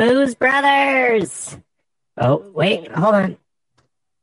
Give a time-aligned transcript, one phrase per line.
[0.00, 1.58] Welcome Booze Brothers.
[2.16, 3.36] Oh, wait, hold on.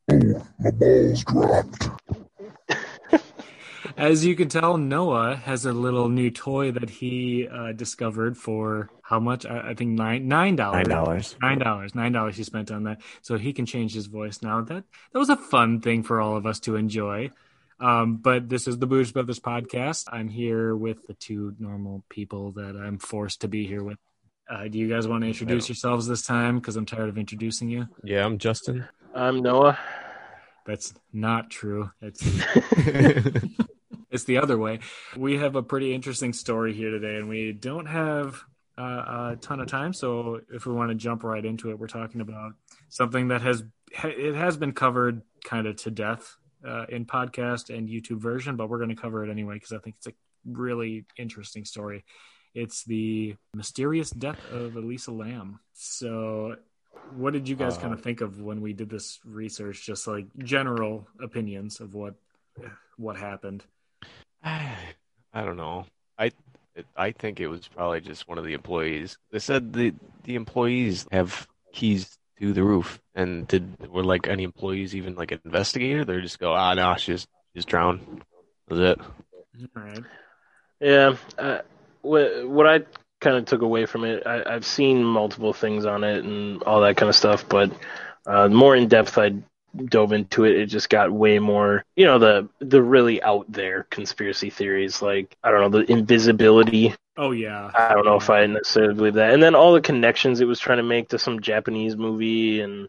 [0.09, 1.89] My balls dropped.
[3.95, 8.89] As you can tell, Noah has a little new toy that he uh, discovered for
[9.03, 9.45] how much?
[9.45, 10.87] I, I think nine nine dollars.
[10.87, 11.35] Nine dollars.
[11.43, 11.95] Nine dollars.
[11.95, 14.61] Nine dollars he spent on that, so he can change his voice now.
[14.61, 14.83] That
[15.13, 17.29] that was a fun thing for all of us to enjoy.
[17.79, 20.05] Um, but this is the Booze Brothers podcast.
[20.11, 23.99] I'm here with the two normal people that I'm forced to be here with.
[24.49, 26.59] Uh, do you guys want to introduce yourselves this time?
[26.59, 27.87] Because I'm tired of introducing you.
[28.03, 28.87] Yeah, I'm Justin.
[29.13, 29.77] I'm Noah.
[30.65, 31.91] That's not true.
[32.01, 32.21] It's
[34.11, 34.79] it's the other way.
[35.15, 38.41] We have a pretty interesting story here today, and we don't have
[38.77, 39.93] uh, a ton of time.
[39.93, 42.53] So if we want to jump right into it, we're talking about
[42.89, 43.63] something that has
[44.03, 48.69] it has been covered kind of to death uh, in podcast and YouTube version, but
[48.69, 50.13] we're going to cover it anyway because I think it's a
[50.45, 52.05] really interesting story.
[52.57, 55.59] It's the mysterious death of Elisa Lam.
[55.73, 56.55] So
[57.15, 60.07] what did you guys Uh, kind of think of when we did this research just
[60.07, 62.15] like general opinions of what
[62.97, 63.63] what happened
[64.43, 65.85] I don't know.
[66.17, 66.31] I
[66.95, 69.17] I think it was probably just one of the employees.
[69.31, 74.43] They said the the employees have keys to the roof, and did were like any
[74.43, 76.07] employees even like investigate it?
[76.07, 78.23] They just go, ah, no, she's she's drowned.
[78.67, 79.05] That's it.
[79.75, 80.03] all right
[80.79, 81.15] Yeah.
[81.37, 81.61] Uh,
[82.01, 82.81] what what I
[83.19, 86.81] kind of took away from it, I, I've seen multiple things on it and all
[86.81, 87.71] that kind of stuff, but
[88.25, 89.35] uh, the more in depth I
[89.85, 91.83] dove into it, it just got way more.
[91.95, 96.93] You know, the the really out there conspiracy theories, like I don't know, the invisibility.
[97.17, 100.39] oh yeah I don't know if I necessarily believe that, and then all the connections
[100.39, 102.87] it was trying to make to some Japanese movie and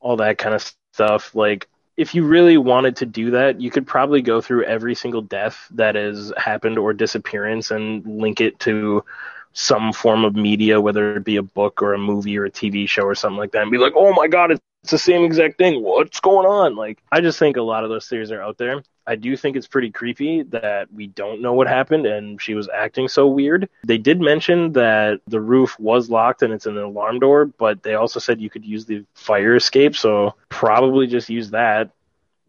[0.00, 1.34] all that kind of stuff.
[1.34, 5.20] Like, if you really wanted to do that, you could probably go through every single
[5.20, 9.04] death that has happened or disappearance and link it to
[9.52, 12.88] some form of media, whether it be a book or a movie or a TV
[12.88, 15.58] show or something like that, and be like, oh my god, it's the same exact
[15.58, 15.82] thing.
[15.82, 16.76] What's going on?
[16.76, 18.82] Like, I just think a lot of those theories are out there.
[19.06, 22.68] I do think it's pretty creepy that we don't know what happened and she was
[22.68, 23.68] acting so weird.
[23.84, 27.94] They did mention that the roof was locked and it's an alarm door, but they
[27.94, 31.90] also said you could use the fire escape, so probably just use that.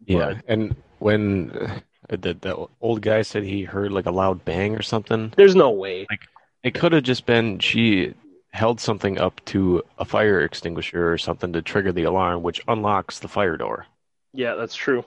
[0.04, 4.74] Yeah, and when uh, the the old guy said he heard like a loud bang
[4.74, 6.06] or something, There's no way.
[6.10, 6.20] Like,
[6.62, 8.14] it could have just been she
[8.52, 13.18] held something up to a fire extinguisher or something to trigger the alarm, which unlocks
[13.18, 13.86] the fire door.
[14.32, 15.04] Yeah, that's true.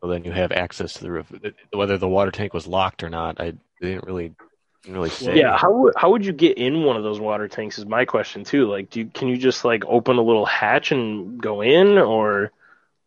[0.00, 1.32] So then you have access to the roof.
[1.72, 4.34] Whether the water tank was locked or not, I didn't really
[4.82, 5.36] didn't really say.
[5.36, 8.04] Yeah, how would how would you get in one of those water tanks is my
[8.04, 8.68] question too.
[8.68, 12.52] Like do you, can you just like open a little hatch and go in or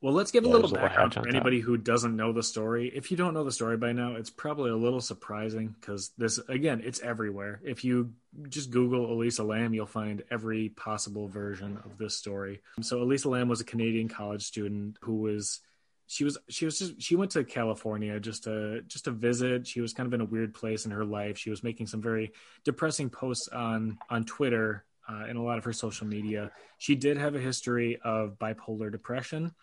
[0.01, 2.41] Well, let's give a Yeah, little a little background for anybody who doesn't know the
[2.41, 2.91] story.
[2.93, 6.39] If you don't know the story by now, it's probably a little surprising because this,
[6.49, 7.61] again, it's everywhere.
[7.63, 8.13] If you
[8.49, 12.61] just Google Elisa Lam, you'll find every possible version of this story.
[12.81, 15.59] So, Elisa Lam was a Canadian college student who was.
[16.07, 19.65] She was she was just she went to California just to just to visit.
[19.65, 21.37] She was kind of in a weird place in her life.
[21.37, 22.33] She was making some very
[22.65, 26.51] depressing posts on on Twitter uh, and a lot of her social media.
[26.79, 29.53] She did have a history of bipolar depression.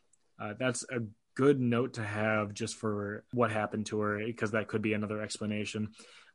[0.41, 1.01] Uh, that's a
[1.35, 5.21] good note to have just for what happened to her, because that could be another
[5.21, 5.89] explanation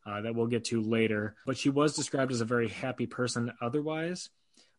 [0.05, 1.35] uh, that we'll get to later.
[1.45, 4.29] But she was described as a very happy person otherwise.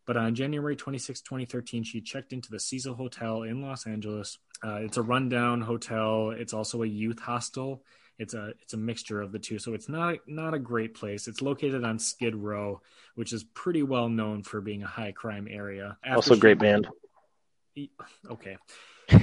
[0.06, 4.38] But on January 26, 2013, she checked into the Cecil Hotel in Los Angeles.
[4.62, 6.30] Uh, it's a rundown hotel.
[6.30, 7.82] It's also a youth hostel.
[8.18, 11.26] It's a it's a mixture of the two, so it's not not a great place.
[11.26, 12.80] It's located on Skid Row,
[13.16, 15.96] which is pretty well known for being a high crime area.
[16.04, 16.86] After also she- great band.
[18.30, 18.56] Okay.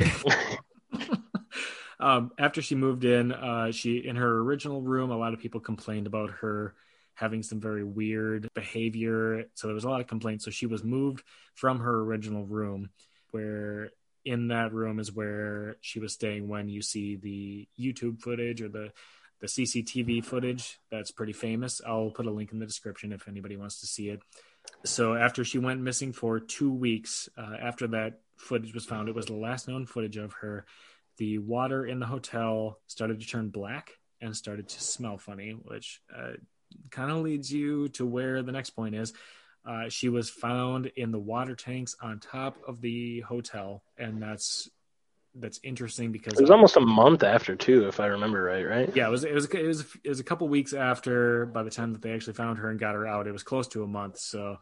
[1.99, 5.59] um, after she moved in, uh, she in her original room, a lot of people
[5.59, 6.73] complained about her
[7.13, 9.45] having some very weird behavior.
[9.53, 10.45] So there was a lot of complaints.
[10.45, 11.23] So she was moved
[11.53, 12.89] from her original room,
[13.31, 13.91] where
[14.25, 18.69] in that room is where she was staying when you see the YouTube footage or
[18.69, 18.91] the
[19.39, 20.79] the CCTV footage.
[20.91, 21.81] That's pretty famous.
[21.85, 24.21] I'll put a link in the description if anybody wants to see it.
[24.85, 29.15] So after she went missing for two weeks, uh, after that footage was found, it
[29.15, 30.65] was the last known footage of her.
[31.17, 33.91] The water in the hotel started to turn black
[34.21, 36.33] and started to smell funny, which uh,
[36.89, 39.13] kind of leads you to where the next point is.
[39.65, 44.69] Uh, she was found in the water tanks on top of the hotel, and that's
[45.35, 48.95] that's interesting because It was almost a month after too, if I remember right, right?
[48.95, 51.69] yeah, it was it was it was it was a couple weeks after by the
[51.69, 53.27] time that they actually found her and got her out.
[53.27, 54.57] It was close to a month, so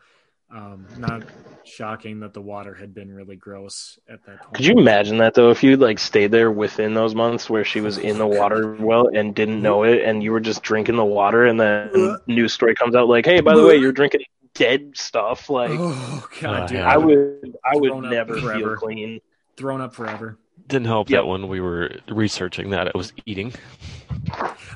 [0.52, 1.24] um, not
[1.64, 4.54] shocking that the water had been really gross at that point.
[4.56, 5.50] Could you imagine that though?
[5.52, 9.08] If you like stayed there within those months where she was in the water well
[9.08, 12.74] and didn't know it, and you were just drinking the water, and then news story
[12.76, 14.22] comes out like, "Hey, by the way, you're drinking
[14.56, 15.50] dead stuff.
[15.50, 16.80] Like oh god, Uh, dude.
[16.80, 18.60] I would, I would never forever.
[18.60, 19.20] feel clean.
[19.56, 20.38] thrown up forever.
[20.68, 21.22] Didn't help Yep.
[21.22, 23.54] that when we were researching that I was eating.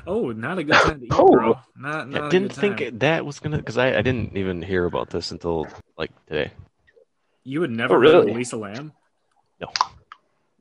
[0.06, 1.30] Oh, not a good time to eat, Oh.
[1.32, 1.58] bro.
[1.76, 4.62] Not, not I a didn't think it, that was gonna because I, I didn't even
[4.62, 6.50] hear about this until like today.
[7.44, 8.34] you would never Oh, heard of really?
[8.34, 8.92] Lisa Lam.
[9.60, 9.68] No.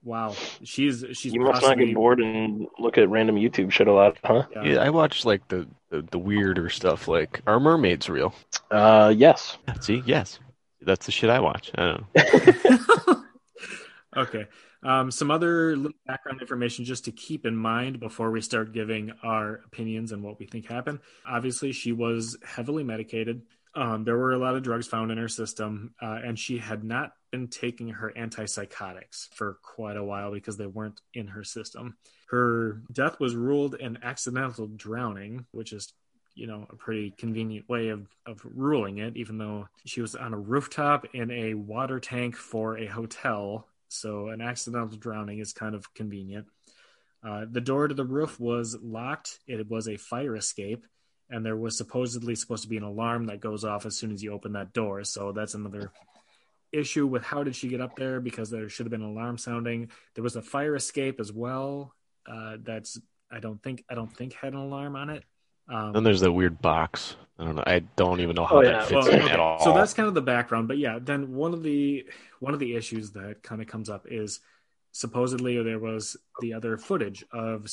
[0.05, 3.87] Wow, she's she's You must not possibly- get bored and look at random YouTube shit
[3.87, 4.43] a lot, huh?
[4.51, 4.63] Yeah.
[4.63, 7.07] Yeah, I watch like the, the the weirder stuff.
[7.07, 8.33] Like, are mermaids real?
[8.69, 9.57] Uh, yes.
[9.79, 10.39] See, yes,
[10.81, 11.71] that's the shit I watch.
[11.75, 12.05] I don't
[13.07, 13.23] know.
[14.17, 14.45] okay.
[14.83, 19.61] Um, some other background information just to keep in mind before we start giving our
[19.65, 20.99] opinions and what we think happened.
[21.25, 23.43] Obviously, she was heavily medicated.
[23.75, 26.83] Um, there were a lot of drugs found in her system, uh, and she had
[26.83, 31.95] not been taking her antipsychotics for quite a while because they weren't in her system.
[32.29, 35.91] Her death was ruled an accidental drowning, which is
[36.35, 40.33] you know a pretty convenient way of, of ruling it even though she was on
[40.33, 45.75] a rooftop in a water tank for a hotel so an accidental drowning is kind
[45.75, 46.47] of convenient.
[47.25, 49.39] Uh, the door to the roof was locked.
[49.47, 50.85] It was a fire escape
[51.29, 54.21] and there was supposedly supposed to be an alarm that goes off as soon as
[54.21, 55.03] you open that door.
[55.03, 55.91] So that's another
[56.71, 59.37] issue with how did she get up there because there should have been an alarm
[59.37, 59.89] sounding.
[60.15, 61.93] There was a fire escape as well
[62.27, 62.99] uh, that's
[63.31, 65.23] i don't think i don't think had an alarm on it
[65.69, 67.15] um, Then there's that weird box.
[67.39, 67.63] I don't know.
[67.65, 68.81] I don't even know how Oh, that yeah.
[68.85, 69.33] fits well, in okay.
[69.33, 69.59] at all.
[69.63, 70.67] So that's kind of the background.
[70.67, 72.05] But yeah, then one of the
[72.39, 74.39] one of the issues that kind of comes up is
[74.91, 77.67] supposedly there was the other footage of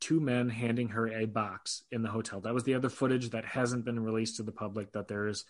[0.00, 2.40] two men handing her a box in the hotel.
[2.40, 5.44] That was the other footage that hasn't been released to the public that there's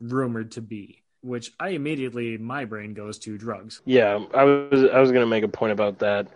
[0.00, 1.02] rumored to be.
[1.22, 3.80] Which I immediately my brain goes to drugs.
[3.86, 6.28] Yeah, I was I was gonna make a point about that.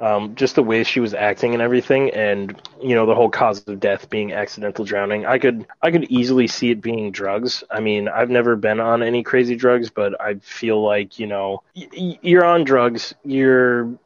[0.00, 3.66] Um, just the way she was acting and everything, and you know the whole cause
[3.66, 5.26] of death being accidental drowning.
[5.26, 7.64] I could I could easily see it being drugs.
[7.68, 11.64] I mean, I've never been on any crazy drugs, but I feel like you know
[11.74, 13.12] y- you're on drugs.
[13.24, 13.98] You're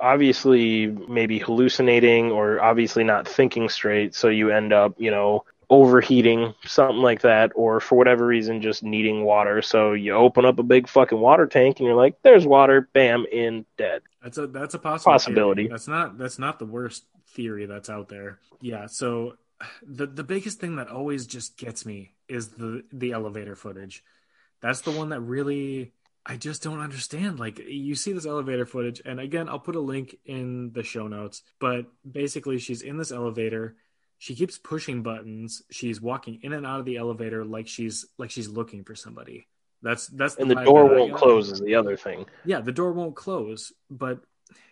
[0.00, 6.54] obviously maybe hallucinating or obviously not thinking straight, so you end up you know overheating,
[6.64, 9.60] something like that, or for whatever reason just needing water.
[9.60, 13.26] So you open up a big fucking water tank and you're like, there's water, bam,
[13.30, 14.02] in dead.
[14.28, 15.62] That's a that's a possible Possibility.
[15.62, 15.70] theory.
[15.70, 18.40] That's not that's not the worst theory that's out there.
[18.60, 18.86] Yeah.
[18.86, 19.36] So
[19.82, 24.04] the the biggest thing that always just gets me is the the elevator footage.
[24.60, 25.92] That's the one that really
[26.26, 27.40] I just don't understand.
[27.40, 31.08] Like you see this elevator footage, and again, I'll put a link in the show
[31.08, 31.42] notes.
[31.58, 33.76] But basically, she's in this elevator.
[34.18, 35.62] She keeps pushing buttons.
[35.70, 39.46] She's walking in and out of the elevator like she's like she's looking for somebody.
[39.82, 42.26] That's that's And the vibe door won't close is the other thing.
[42.44, 44.20] Yeah, the door won't close, but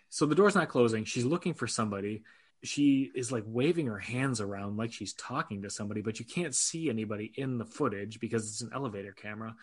[0.09, 1.05] so the door's not closing.
[1.05, 2.23] She's looking for somebody.
[2.63, 6.55] She is like waving her hands around like she's talking to somebody, but you can't
[6.55, 9.55] see anybody in the footage because it's an elevator camera.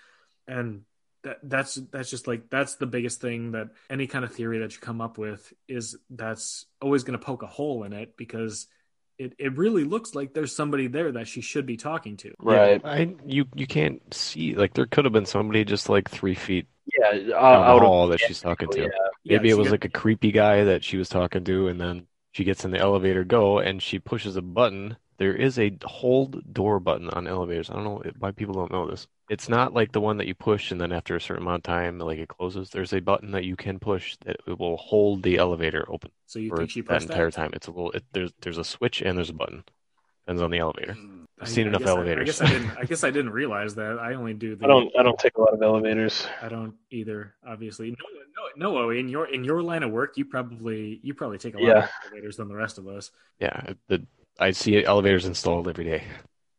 [0.47, 0.83] And
[1.25, 4.75] that that's that's just like that's the biggest thing that any kind of theory that
[4.75, 8.67] you come up with is that's always going to poke a hole in it because
[9.19, 12.35] it, it really looks like there's somebody there that she should be talking to.
[12.39, 12.81] Right.
[12.83, 16.35] Yeah, I you you can't see like there could have been somebody just like three
[16.35, 16.67] feet
[16.99, 17.35] Yeah.
[17.35, 18.83] Uh, down out of hall that she's talking to.
[18.83, 18.89] yeah.
[19.27, 22.07] Maybe Yeah, it was like a creepy guy that she was talking to, and then
[22.33, 24.97] she gets in the elevator go and she pushes a button.
[25.17, 27.71] There is a hold door button on elevators.
[27.71, 29.07] I don't know why people don't know this.
[29.31, 31.63] It's not like the one that you push and then after a certain amount of
[31.63, 32.71] time, like it closes.
[32.71, 36.39] There's a button that you can push that it will hold the elevator open So
[36.41, 37.35] you for think she that pushed entire that?
[37.35, 37.51] time.
[37.55, 37.93] It's a little.
[37.93, 39.65] It, there's there's a switch and there's a button.
[40.27, 40.95] Depends on the elevator.
[40.95, 41.25] Hmm.
[41.41, 42.27] I've seen I enough guess I- I, elevators.
[42.27, 42.71] guess I didn't.
[42.79, 43.99] I guess I didn't realize that.
[43.99, 44.57] I only do.
[44.57, 44.93] The, I don't.
[44.99, 46.27] I don't take a lot of elevators.
[46.43, 47.35] I don't either.
[47.47, 47.97] Obviously, no,
[48.57, 48.91] no, no.
[48.91, 51.79] In your in your line of work, you probably you probably take a lot Yeah.
[51.85, 53.11] of elevators than the rest of us.
[53.41, 54.07] Yeah, the
[54.39, 56.05] I see elevators installed every day.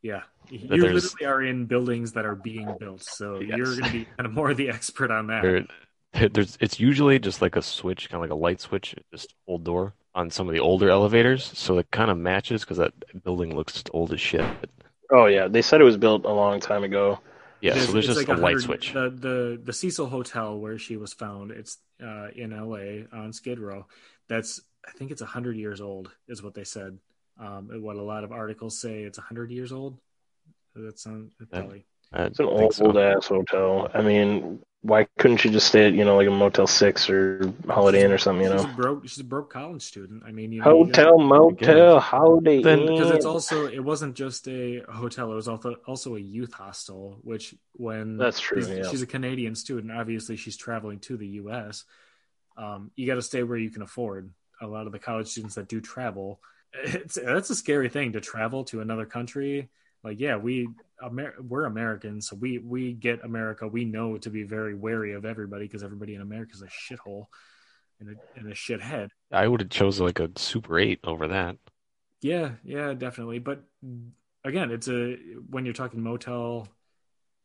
[0.01, 3.57] Yeah, you literally are in buildings that are being built, so Yes.
[3.57, 5.41] you're going to be kind of more the expert on that.
[5.41, 5.59] There,
[6.13, 9.33] there- there's it's usually just like a switch, kind of like a light switch, just
[9.47, 12.93] old door on some of the older elevators, so it kind of matches because that
[13.25, 14.45] building looks old as shit.
[15.11, 17.19] Oh yeah, they said it was built a long time ago.
[17.61, 18.93] Yeah, It is- so there's just like a light switch.
[18.93, 23.07] The, the the Cecil Hotel where she was found, it's uh, in L.A.
[23.11, 23.87] on Skid Row.
[24.29, 26.97] That's I think it's hundred years old, is what they said.
[27.39, 29.97] Um, what a lot of articles say, it's hundred years old.
[30.75, 31.85] That's sounds probably.
[32.13, 32.97] It's an old so.
[32.97, 33.89] ass hotel.
[33.93, 37.51] I mean, why couldn't you just stay at you know like a Motel Six or
[37.67, 38.45] Holiday Inn or something?
[38.45, 39.07] You she's know, a broke.
[39.07, 40.23] She's a broke college student.
[40.25, 42.93] I mean, you know, you hotel, motel, Holiday Then- Inn.
[42.93, 47.17] because it's also it wasn't just a hotel it was also also a youth hostel
[47.23, 48.89] which when That's true, she's, yeah.
[48.89, 51.83] she's a canadian student obviously she's traveling to the us
[52.57, 54.29] um, you got to stay where you can afford
[54.61, 56.39] a lot of the college students that do travel
[56.83, 59.69] it's that's a scary thing to travel to another country
[60.03, 60.69] Like, yeah, we
[61.03, 63.67] Amer- we're Americans, so we we get America.
[63.67, 67.25] We know to be very wary of everybody because everybody in America is a shithole
[67.99, 69.09] and a, and a shithead.
[69.31, 71.57] I would have chose like a Super 8 over that.
[72.21, 73.39] Yeah, yeah, definitely.
[73.39, 73.63] But
[74.43, 75.15] again, it's a
[75.49, 76.67] when you're talking motel,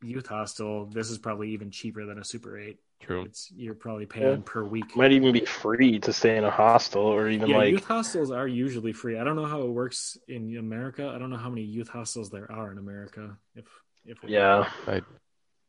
[0.02, 0.87] youth hostel.
[0.87, 2.78] This is probably even cheaper than a Super Eight.
[3.00, 3.23] True.
[3.23, 4.42] It's you're probably paying Yeah.
[4.45, 4.95] per week.
[4.97, 8.30] Might even be free to stay in a hostel or even yeah, like youth hostels
[8.30, 9.19] are usually free.
[9.19, 11.11] I don't know how it works in America.
[11.14, 13.37] I don't know how many youth hostels there are in America.
[13.54, 13.64] If
[14.04, 14.69] if yeah.
[14.87, 15.00] I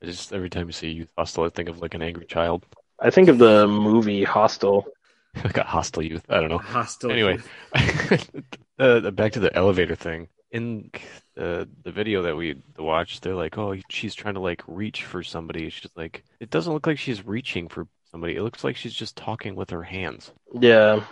[0.04, 2.66] just every time you say youth hostel, I think of like an angry child,
[3.00, 4.88] I think of the movie Hostel.
[5.46, 6.26] like a hostile youth.
[6.28, 6.58] I don't know.
[6.58, 7.10] hostel.
[7.10, 7.40] Anyway,
[8.80, 10.28] uh, back to the elevator thing.
[10.52, 10.92] In
[11.36, 15.24] the the video that we watched, they're like, "Oh, she's trying to like reach for
[15.24, 18.36] somebody." She's like, "It doesn't look like she's reaching for somebody.
[18.36, 21.04] It looks like she's just talking with her hands." Yeah.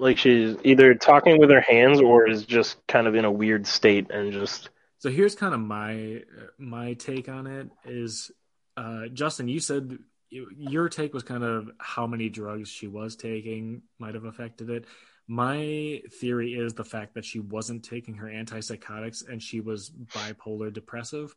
[0.00, 3.66] Like she's either talking with her hands or is just kind of in a weird
[3.66, 6.22] state and just So here's kind of my
[6.58, 8.30] my take on it is
[8.76, 9.98] uh, Justin, you said
[10.30, 14.84] your take was kind of how many drugs she was taking might have affected it.
[15.28, 20.72] My theory is the fact that she wasn't taking her antipsychotics and she was bipolar
[20.72, 21.34] depressive.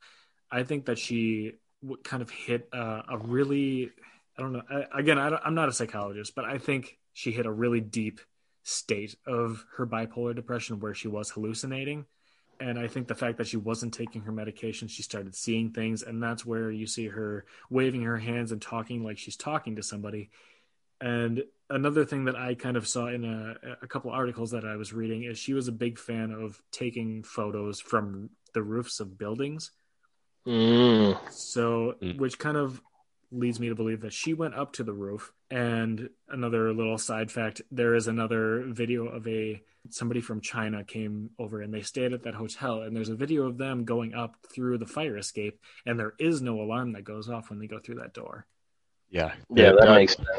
[0.50, 1.54] I think that she
[2.04, 3.92] kind of hit a really,
[4.38, 4.64] I don't know.
[4.70, 8.22] I, again, I I'm not a psychologist, but I think she hit a really deep
[8.64, 12.06] state of her bipolar depression where she was hallucinating
[12.62, 16.04] and I think the fact that she wasn't taking her medication, she started seeing things,
[16.04, 19.84] and that's where you see her waving her hands and talking like she's talking to
[19.84, 20.30] somebody.
[21.02, 24.76] And another thing that I kind of saw in a, a couple articles that I
[24.76, 29.18] was reading is she was a big fan of taking photos from the roofs of
[29.18, 29.72] buildings.
[30.46, 32.18] mm, So, Mm.
[32.18, 32.82] which kind of
[33.32, 35.32] leads me to believe that she went up to the roof.
[35.50, 41.32] And another little side fact: there is another video of a somebody from China came
[41.40, 44.36] over and they stayed at that hotel, and there's a video of them going up
[44.54, 47.80] through the fire escape, and there is no alarm that goes off when they go
[47.80, 48.46] through that door.
[49.12, 50.30] Yeah, yeah, that Uh, makes sense.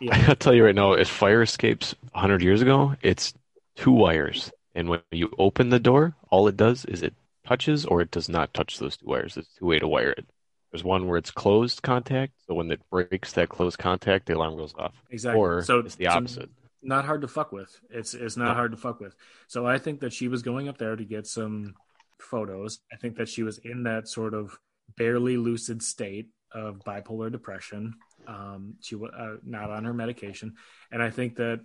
[0.00, 3.34] Yeah, I'll tell you right now, if fire escapes 100 years ago, it's
[3.76, 4.50] two wires.
[4.74, 7.14] And when you open the door, all it does is it
[7.46, 9.34] touches or it does not touch those two wires.
[9.34, 10.26] There's two way to wire it.
[10.72, 14.56] There's one where it's closed contact, so when it breaks that closed contact, the alarm
[14.56, 14.94] goes off.
[15.10, 15.38] exactly.
[15.40, 16.50] Or so it's the so opposite.
[16.82, 17.78] not hard to fuck with.
[17.90, 18.54] It's it's not No.
[18.54, 19.14] hard to fuck with.
[19.46, 21.74] So I think that she was going up there to get some
[22.18, 22.80] photos.
[22.92, 24.58] I think that she was in that sort of
[24.96, 27.94] barely lucid state of bipolar depression.
[28.26, 30.54] Um, she was uh, not on her medication,
[30.90, 31.60] and I think that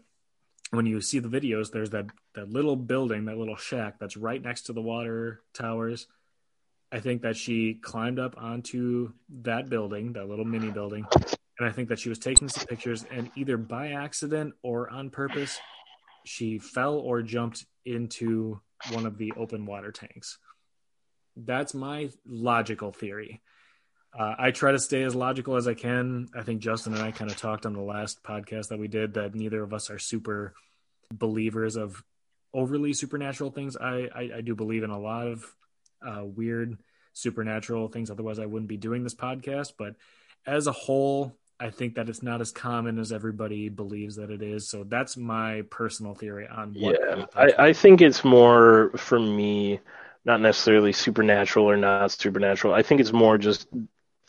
[0.71, 4.41] when you see the videos, there's that that little building, that little shack that's right
[4.41, 6.07] next to the water towers.
[6.91, 11.05] I think that she climbed up onto that building, that little mini building,
[11.59, 15.09] and I think that she was taking some pictures, and either by accident or on
[15.09, 15.59] purpose,
[16.25, 18.59] she fell or jumped into
[18.91, 20.37] one of the open water tanks.
[21.35, 23.41] That's my logical theory.
[24.17, 26.29] Uh, I try to stay as logical as I can.
[26.35, 29.13] I think Justin and I kind of talked on the last podcast that we did
[29.13, 30.53] that neither of us are super
[31.13, 32.03] believers of
[32.53, 33.77] overly supernatural things.
[33.77, 35.45] I, I, I do believe in a lot of
[36.05, 36.77] uh, weird
[37.13, 38.09] supernatural things.
[38.09, 39.73] Otherwise, I wouldn't be doing this podcast.
[39.77, 39.95] But
[40.45, 44.41] as a whole, I think that it's not as common as everybody believes that it
[44.41, 44.69] is.
[44.69, 46.97] So that's my personal theory on what.
[46.99, 49.81] Yeah, I, I think it's more for me,
[50.25, 52.73] not necessarily supernatural or not supernatural.
[52.73, 53.67] I think it's more just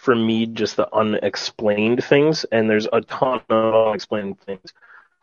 [0.00, 4.72] for me, just the unexplained things, and there's a ton of unexplained things.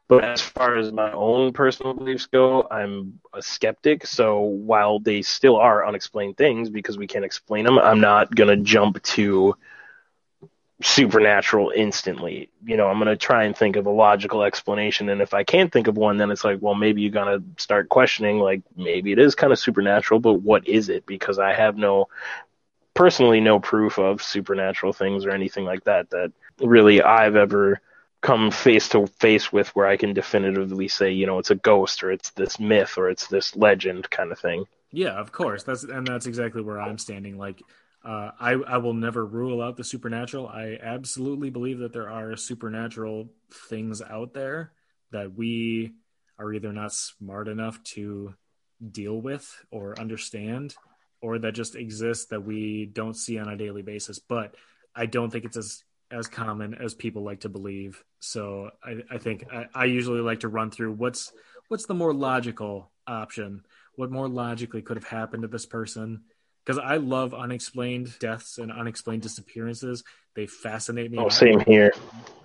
[0.08, 4.06] But as far as my own personal beliefs go, I'm a skeptic.
[4.06, 8.56] So while they still are unexplained things because we can't explain them, I'm not gonna
[8.56, 9.56] jump to
[10.84, 12.52] supernatural instantly.
[12.64, 15.10] You know, I'm going to try and think of a logical explanation.
[15.10, 17.62] And if I can't think of one, then it's like, well, maybe you're going to
[17.62, 21.08] start questioning, like, maybe it is kind of supernatural, but what is it?
[21.08, 22.10] Because I have no,
[22.98, 27.80] personally, no proof of supernatural things or anything like that that really I've ever
[28.22, 32.04] come face to face with where I can definitively say, you know, it's a ghost
[32.04, 34.66] or it's this myth or it's this legend kind of thing.
[34.92, 35.64] Yeah, of course.
[35.64, 37.38] That's and that's exactly where I'm standing.
[37.38, 37.62] Like,
[38.04, 40.48] uh, I I will never rule out the supernatural.
[40.48, 43.30] I absolutely believe that there are supernatural
[43.70, 44.72] things out there
[45.12, 45.94] that we
[46.40, 48.34] are either not smart enough to
[48.92, 50.76] deal with or understand,
[51.22, 54.20] or that just exist that we don't see on a daily basis.
[54.20, 54.56] But
[54.96, 58.02] I don't think it's as as common as people like to believe.
[58.22, 61.34] So I, I think I, I usually like to run through what's
[61.68, 63.64] what's the more logical option
[63.96, 66.22] what more logically could have happened to this person
[66.66, 70.04] because i love unexplained deaths and unexplained disappearances
[70.36, 71.94] they fascinate me Oh, same here.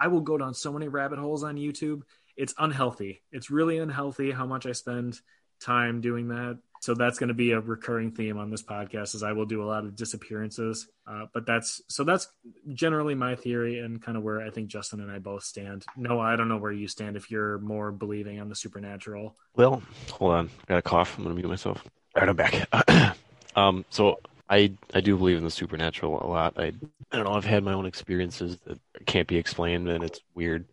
[0.00, 2.02] i will go down so many rabbit holes on youtube
[2.36, 5.20] it's unhealthy it's really unhealthy how much i spend
[5.60, 9.14] time doing that So that's going to be a recurring theme on this podcast.
[9.14, 10.88] Is I will do a lot of disappearances.
[11.06, 12.26] Uh, but that's so that's
[12.74, 15.84] generally my theory and kind of where I think Justin and I both stand.
[15.96, 19.36] No, I don't know where you stand if you're more believing on the supernatural.
[19.54, 20.50] Well, hold on.
[20.64, 21.16] I got a cough.
[21.16, 21.84] I'm gonna mute myself.
[22.16, 23.16] All right, I'm back.
[23.56, 24.18] um, so
[24.50, 26.54] I I do believe in the supernatural a lot.
[26.58, 26.72] I
[27.12, 27.34] I don't know.
[27.34, 30.64] I've had my own experiences that can't be explained, and it's weird.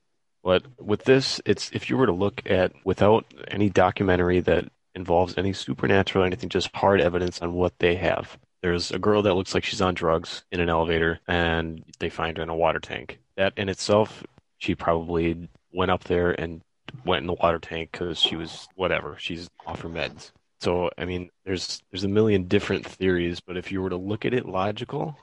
[0.43, 5.37] But with this, it's if you were to look at without any documentary that involves
[5.37, 8.37] any supernatural or anything, just hard evidence on what they have.
[8.61, 12.37] There's a girl that looks like she's on drugs in an elevator, and they find
[12.37, 13.19] her in a water tank.
[13.37, 14.23] That in itself,
[14.57, 16.61] she probably went up there and
[17.05, 19.15] went in the water tank because she was whatever.
[19.17, 20.31] She's off her meds.
[20.59, 24.25] So I mean, there's there's a million different theories, but if you were to look
[24.25, 25.17] at it logical,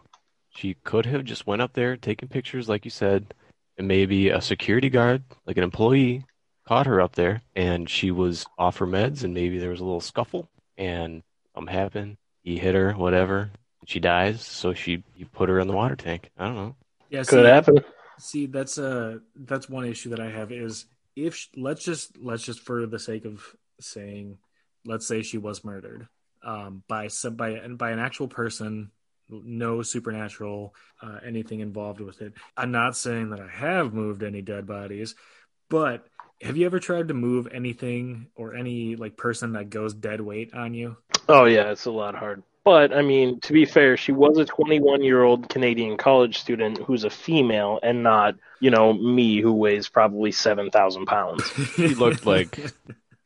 [0.51, 3.35] she could have just went up there, taken pictures, like you said,
[3.77, 6.25] and maybe a security guard, like an employee,
[6.67, 9.85] caught her up there, and she was off her meds, and maybe there was a
[9.85, 11.23] little scuffle, and
[11.55, 12.17] something happened.
[12.43, 13.51] He hit her, whatever.
[13.87, 16.31] She dies, so she you put her in the water tank.
[16.37, 16.77] I don't know.
[17.11, 17.85] Yeah, Could see, happen.
[18.19, 22.43] See, that's uh that's one issue that I have is if sh- let's just let's
[22.43, 23.45] just for the sake of
[23.81, 24.39] saying,
[24.85, 26.09] let's say she was murdered
[26.45, 28.91] um, by some by and by an actual person,
[29.29, 32.33] no supernatural uh, anything involved with it.
[32.57, 35.15] I'm not saying that I have moved any dead bodies,
[35.69, 36.07] but
[36.41, 40.55] have you ever tried to move anything or any like person that goes dead weight
[40.55, 40.97] on you?
[41.29, 42.43] Oh yeah, it's a lot hard.
[42.65, 46.79] But I mean, to be fair, she was a 21 year old Canadian college student
[46.79, 51.53] who's a female, and not you know me who weighs probably seven thousand pounds.
[51.77, 52.59] She looked like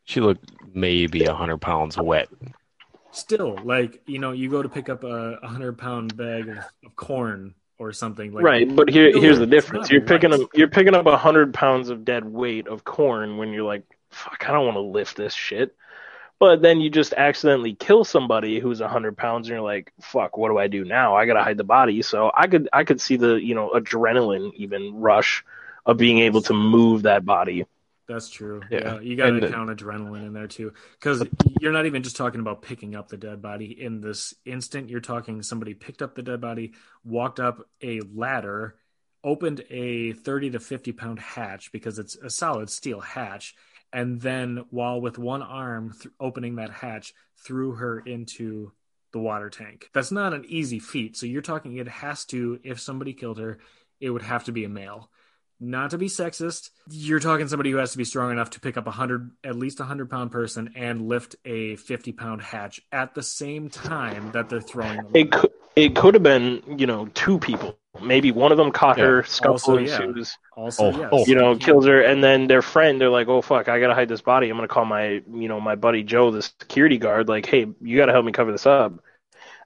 [0.03, 2.29] she looked maybe a hundred pounds wet.
[3.11, 6.57] still like you know you go to pick up a, a hundred pound bag of,
[6.85, 9.89] of corn or something like right, but here here's the difference.
[9.89, 10.41] You're picking rice.
[10.41, 13.83] up you're picking up a hundred pounds of dead weight of corn when you're like,
[14.11, 15.75] fuck, I don't want to lift this shit.
[16.37, 20.37] But then you just accidentally kill somebody who's a hundred pounds, and you're like, "Fuck,
[20.37, 21.15] what do I do now?
[21.15, 24.51] I gotta hide the body." So I could, I could see the, you know, adrenaline
[24.55, 25.43] even rush
[25.85, 27.65] of being able to move that body.
[28.11, 28.61] That's true.
[28.69, 28.95] Yeah.
[28.95, 31.25] Yeah, you got to count adrenaline in there too, because
[31.59, 33.81] you're not even just talking about picking up the dead body.
[33.81, 36.73] In this instant, you're talking somebody picked up the dead body,
[37.05, 38.75] walked up a ladder,
[39.23, 43.55] opened a 30 to 50 pound hatch because it's a solid steel hatch,
[43.93, 48.73] and then while with one arm th- opening that hatch, threw her into
[49.13, 49.89] the water tank.
[49.93, 51.15] That's not an easy feat.
[51.15, 53.59] So you're talking it has to, if somebody killed her,
[53.99, 55.09] it would have to be a male
[55.61, 58.77] not to be sexist, you're talking somebody who has to be strong enough to pick
[58.77, 62.81] up a hundred, at least a hundred pound person and lift a 50 pound hatch
[62.91, 66.87] at the same time that they're throwing the It could, it could have been, you
[66.87, 67.77] know, two people.
[68.01, 69.05] Maybe one of them caught Yeah.
[69.05, 70.01] her, scuffle Also, yeah.
[70.01, 71.09] ensues, Also, Oh, yes.
[71.11, 71.25] oh.
[71.27, 74.09] you know, kills her, and then their friend, they're like, "Oh fuck, I gotta hide
[74.09, 74.49] this body.
[74.49, 77.27] I'm gonna call my, you know, my buddy Joe, the security guard.
[77.29, 78.93] Like, hey, you gotta help me cover this up."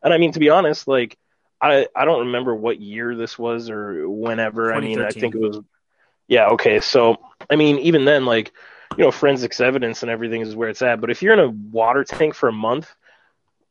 [0.04, 1.18] And I mean, to be honest, like,
[1.62, 4.74] I I don't remember what year this was or whenever.
[4.74, 5.60] I mean, I think it was.
[6.28, 6.48] Yeah.
[6.50, 6.80] Okay.
[6.80, 7.18] So
[7.50, 8.52] I mean, even then, like,
[8.98, 11.02] you know, forensics evidence and everything is where it's at.
[11.02, 12.94] But if you're in a water tank for a month,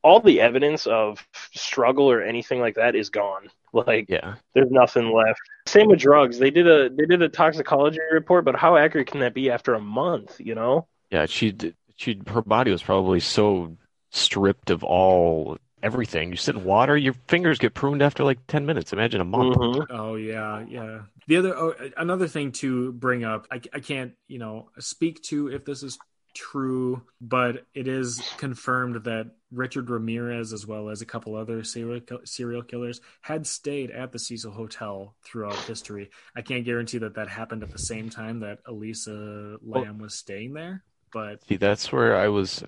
[0.02, 3.48] all the evidence of struggle or anything like that is gone.
[3.72, 4.34] Like, Yeah.
[4.54, 5.40] there's nothing left.
[5.66, 6.38] Same with drugs.
[6.38, 9.74] They did a they did a toxicology report, but how accurate can that be after
[9.74, 10.36] a month?
[10.38, 10.86] You know?
[11.10, 11.56] Yeah, she
[11.96, 13.76] she her body was probably so
[14.10, 16.30] stripped of all everything.
[16.30, 18.92] You sit in water, your fingers get pruned after like ten minutes.
[18.92, 19.56] Imagine a month.
[19.56, 19.86] Mhm.
[19.90, 21.02] Oh yeah, yeah.
[21.28, 25.48] The other oh, another thing to bring up, I, I can't you know speak to
[25.48, 25.98] if this is
[26.34, 32.00] true, but it is confirmed that Richard Ramirez, as well as a couple other serial
[32.24, 36.10] serial killers, had stayed at the Cecil Hotel throughout history.
[36.34, 40.54] I can't guarantee that that happened at the same time that Elisa Lam was staying
[40.54, 42.64] there, but See, that's where I was.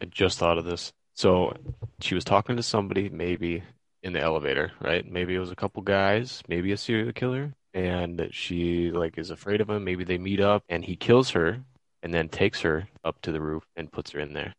[0.00, 0.92] I just thought of this.
[1.18, 1.52] So
[2.00, 3.64] she was talking to somebody, maybe
[4.04, 5.04] in the elevator, right?
[5.04, 9.60] Maybe it was a couple guys, maybe a serial killer, and she like is afraid
[9.60, 9.82] of him.
[9.82, 11.58] Maybe they meet up, and he kills her,
[12.04, 14.52] and then takes her up to the roof and puts her in there.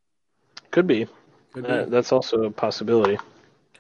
[0.72, 1.08] Could be.
[1.54, 1.70] could be.
[1.72, 3.18] Uh, that's also a possibility.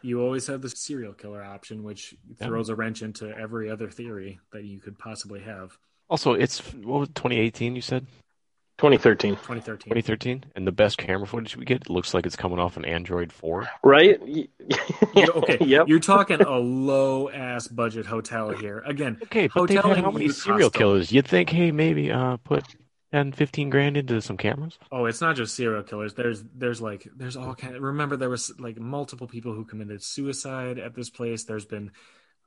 [0.02, 2.48] you always have the serial killer option, which Yeah.
[2.48, 5.78] throws a wrench into every other theory that you could possibly have.
[6.10, 7.76] Also, it's what was 2018?
[7.76, 8.08] You said
[8.80, 9.90] 2013, 2013.
[9.92, 13.32] 2013, and the best camera footage we get looks like it's coming off an Android
[13.34, 13.68] 4.
[13.84, 14.20] right?
[14.26, 14.48] Y-
[15.16, 15.88] You- okay, Yep.
[15.90, 18.80] you're talking a low ass budget hotel here.
[18.86, 20.80] Again, Okay, but they've Hotel had how many serial hostel.
[20.80, 21.12] killers?
[21.12, 22.64] You'd think, hey, maybe uh, put
[23.12, 24.78] 10, 15 grand into some cameras.
[24.92, 26.14] oh, it's not just serial killers.
[26.14, 27.78] There's there's like there's all kind.
[27.82, 31.44] remember, there was like multiple people who committed suicide at this place.
[31.44, 31.92] There's been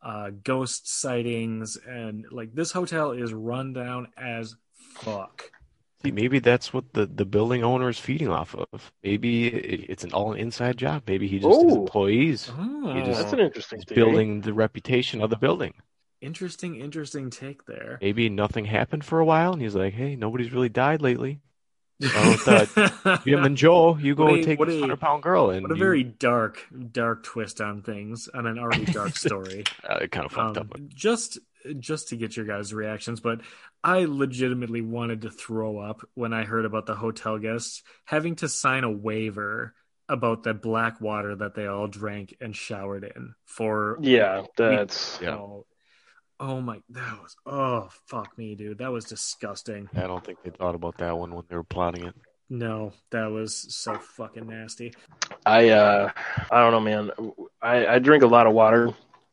[0.03, 4.55] uh, ghost sightings, and like this hotel is run down as
[4.95, 5.51] fuck.
[6.05, 8.93] See, maybe that's what the, the building owner is feeding off of.
[9.03, 11.03] Maybe it, it's an all inside job.
[11.07, 11.81] Maybe he just his Oh.
[11.83, 13.95] employees Oh, You just- That's an interesting is theory.
[14.05, 15.75] building the reputation of the building.
[16.21, 17.99] interesting, interesting take there.
[18.01, 21.41] Maybe nothing happened for a while, and he's like, "Hey, nobody's really died lately.
[22.05, 25.51] Oh, Jim and Joe, you go What a- take what this a- hundred pound girl."
[25.51, 29.65] And What a you- very dark, dark twist on things, on an already dark story.
[29.89, 30.81] uh, it kind of fucked Um, up.
[30.89, 31.39] just
[31.79, 33.41] just to get your guys' reactions, but
[33.85, 38.49] I legitimately wanted to throw up when I heard about the hotel guests having to
[38.49, 39.75] sign a waiver
[40.09, 45.37] about the black water that they all drank and showered in for Yeah, that's Yeah.
[45.37, 45.67] oh,
[46.41, 50.51] oh my that was oh fuck me dude that was disgusting I don't think they
[50.51, 52.15] thought about that one when they were plotting it.
[52.51, 54.93] no that was so fucking nasty
[55.47, 56.11] I uh
[56.51, 57.11] I don't know, man.
[57.63, 58.93] I I drink a lot of water.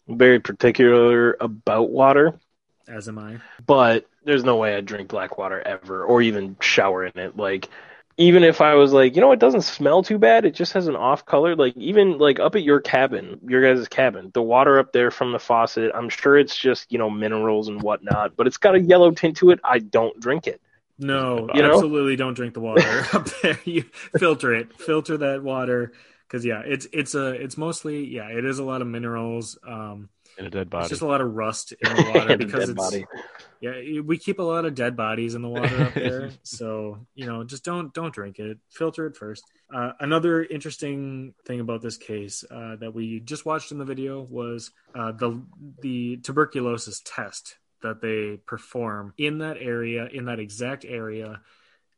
[0.10, 2.40] Very particular about water,
[2.88, 7.06] as am I but there's no way I'd drink black water ever or even shower
[7.06, 7.38] in it.
[7.38, 7.70] Like
[8.18, 10.46] even if I was like, you know, it doesn't smell too bad.
[10.46, 11.56] It just has an off color.
[11.56, 15.32] Like even like up at your cabin, your guys' cabin, the water up there from
[15.32, 15.92] the faucet.
[15.96, 19.38] I'm sure it's just you know minerals and whatnot, but it's got a yellow tint
[19.38, 19.60] to it.
[19.64, 20.62] I don't drink it.
[21.02, 21.76] No, You know?
[21.76, 23.58] absolutely don't drink the water up there.
[23.64, 23.84] You
[24.18, 24.74] filter it.
[24.78, 25.94] Filter that water
[26.30, 29.58] because yeah, it's it's a it's mostly yeah, it is a lot of minerals.
[29.68, 30.90] Um, In a dead it's body.
[30.90, 33.06] just a lot of rust in the water because it's body.
[33.62, 36.30] yeah, we keep a lot of dead bodies in the water up there.
[36.44, 38.60] so you know, just don't don't drink it.
[38.70, 39.44] Filter it first.
[39.74, 44.22] Uh, another interesting thing about this case uh, that we just watched in the video
[44.22, 45.42] was uh, the
[45.82, 51.42] the tuberculosis test that they perform in that area, in that exact area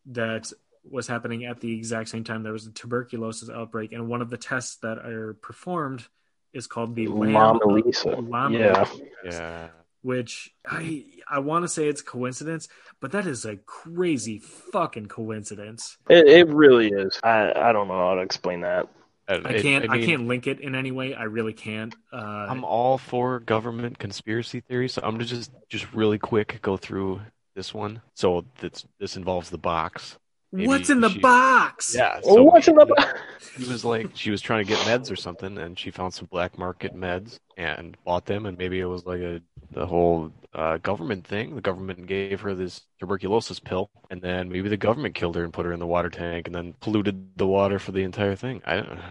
[0.06, 0.52] that
[0.90, 4.30] was happening at the exact same time there was a tuberculosis outbreak, and one of
[4.30, 6.08] the tests that are performed
[6.54, 8.10] is called the Lamb Mona Lisa.
[8.10, 8.82] Lamb Yeah.
[8.82, 9.68] of- yeah.
[10.02, 12.68] which I I want to say it's coincidence,
[13.00, 15.98] but that is a crazy fucking coincidence.
[16.10, 17.20] It, it really is.
[17.24, 18.90] I I don't know how to explain that.
[19.28, 21.14] I can't I, mean, can't link it in any way.
[21.14, 21.96] I really can't.
[22.12, 22.18] Uh,
[22.50, 27.22] I'm all for government conspiracy theories, so I'm gonna just just really quick go through
[27.56, 28.02] this one.
[28.16, 30.18] So this this involves the box.
[30.52, 31.96] Maybe what's in the she- box?
[31.96, 32.20] Yeah.
[32.24, 33.20] Oh, So what's in the box?
[33.58, 36.28] She was like she was trying to get meds or something, and she found some
[36.32, 40.78] black market meds and bought them, and maybe it was like a the whole uh,
[40.78, 41.56] government thing.
[41.56, 45.54] The government gave her this tuberculosis pill, and then maybe the government killed her and
[45.54, 48.62] put her in the water tank, and then polluted the water for the entire thing.
[48.66, 49.02] I don't know.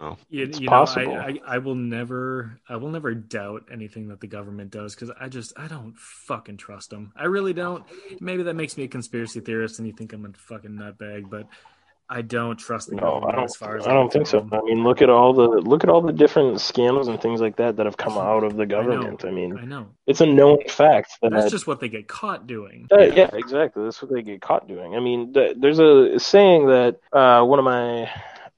[0.00, 1.14] You, It's you know, possible.
[1.14, 5.10] I, I I will never I will never doubt anything that the government does because
[5.20, 7.12] I just I don't fucking trust them.
[7.16, 7.84] I really don't.
[8.20, 11.46] Maybe that makes me a conspiracy theorist, and you think I'm a fucking nutbag, but
[12.12, 13.44] I don't trust the No, government I don't.
[13.44, 14.48] as far as I don't think so.
[14.50, 17.56] I mean, look at all the look at all the different scams and things like
[17.56, 19.24] that that have come out of the government.
[19.24, 21.30] I, mean, I know it's a known fact that.
[21.30, 22.86] that's just what they get caught doing.
[22.90, 23.84] that- yeah, exactly.
[23.84, 24.96] That's what they get caught doing.
[24.96, 28.10] I mean, th- there's a saying that uh, one of my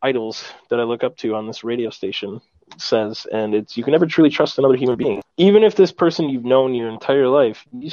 [0.02, 2.40] idols that I look up to on this radio station
[2.78, 6.28] says, and it's you can never truly trust another human being, even if this person
[6.28, 7.64] you've known your entire life.
[7.72, 7.90] You,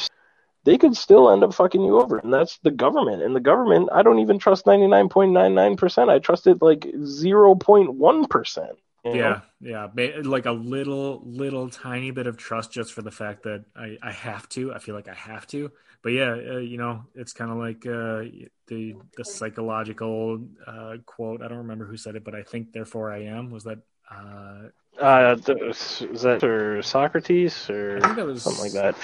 [0.65, 3.23] they could still end up fucking you over, and that's the government.
[3.23, 6.09] And the government, I don't even trust ninety nine point nine nine percent.
[6.09, 8.77] I trust it like zero point one percent.
[9.11, 9.87] Yeah, yeah,
[10.23, 14.11] like a little, little tiny bit of trust just for the fact that I, I
[14.11, 14.73] have to.
[14.73, 15.71] I feel like I have to.
[16.01, 18.23] But yeah, uh, you know, it's kind of like uh,
[18.67, 21.41] the the psychological uh, quote.
[21.41, 23.49] I don't remember who said it, but I think therefore I am.
[23.49, 23.79] Was that?
[24.09, 28.95] Uh, Uh, is that or Socrates or I think that was something like that?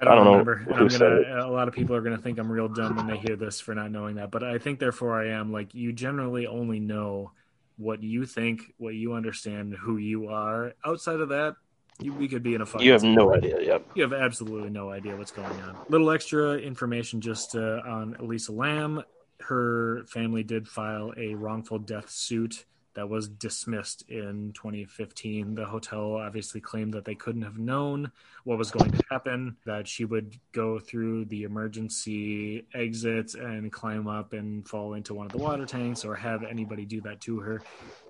[0.00, 0.66] I don't, I don't know remember.
[0.68, 1.46] And who I'm said gonna.
[1.46, 3.74] A lot of people are gonna think I'm real dumb when they hear this for
[3.74, 4.30] not knowing that.
[4.30, 5.52] But I think therefore I am.
[5.52, 7.32] Like you generally only know
[7.78, 10.74] what you think, what you understand, who you are.
[10.84, 11.54] Outside of that,
[12.00, 12.86] you, we could be in a fucking.
[12.86, 13.60] You have no idea.
[13.60, 13.90] Yep.
[13.94, 15.76] You have absolutely no idea what's going on.
[15.88, 19.02] Little extra information just uh, on Elisa Lam.
[19.40, 22.64] Her family did file a wrongful death suit
[22.98, 25.54] that was dismissed in 2015.
[25.54, 28.10] The hotel obviously claimed that they couldn't have known
[28.42, 34.08] what was going to happen, that she would go through the emergency exits and climb
[34.08, 37.38] up and fall into one of the water tanks or have anybody do that to
[37.38, 37.62] her.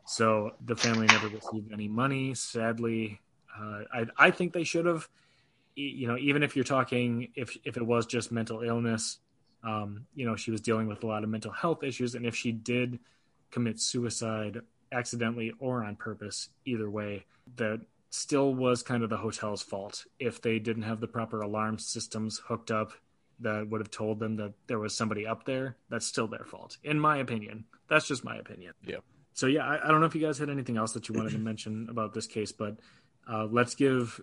[0.07, 3.20] So the family never received any money, sadly.
[3.55, 5.07] Uh, I, I think they should have
[5.77, 9.18] you know, even if you're talking, if if it was just mental illness,
[9.62, 12.35] um, you know, she was dealing with a lot of mental health issues, and if
[12.35, 12.98] she did
[13.51, 14.61] commit suicide
[14.92, 17.24] accidentally or on purpose, either way,
[17.57, 20.05] that still was kind of the hotel's fault.
[20.18, 22.92] If they didn't have the proper alarm systems hooked up
[23.40, 26.77] that would have told them that there was somebody up there, that's still their fault,
[26.83, 27.64] in my opinion.
[27.88, 28.74] That's just my opinion.
[28.85, 29.05] Yep.
[29.35, 31.33] So yeah, I, I don't know if you guys had anything else that you wanted
[31.33, 32.79] to mention about this case, but
[33.31, 34.20] uh, let's give,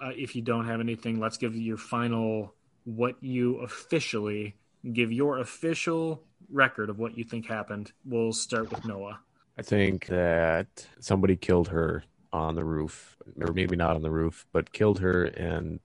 [0.00, 4.54] uh, if you don't have anything, let's give your final what you officially
[4.92, 7.92] give your official record of what you think happened.
[8.04, 9.20] We'll start with Noah.
[9.56, 14.46] I think that somebody killed her on the roof, or maybe not on the roof,
[14.52, 15.78] but killed her and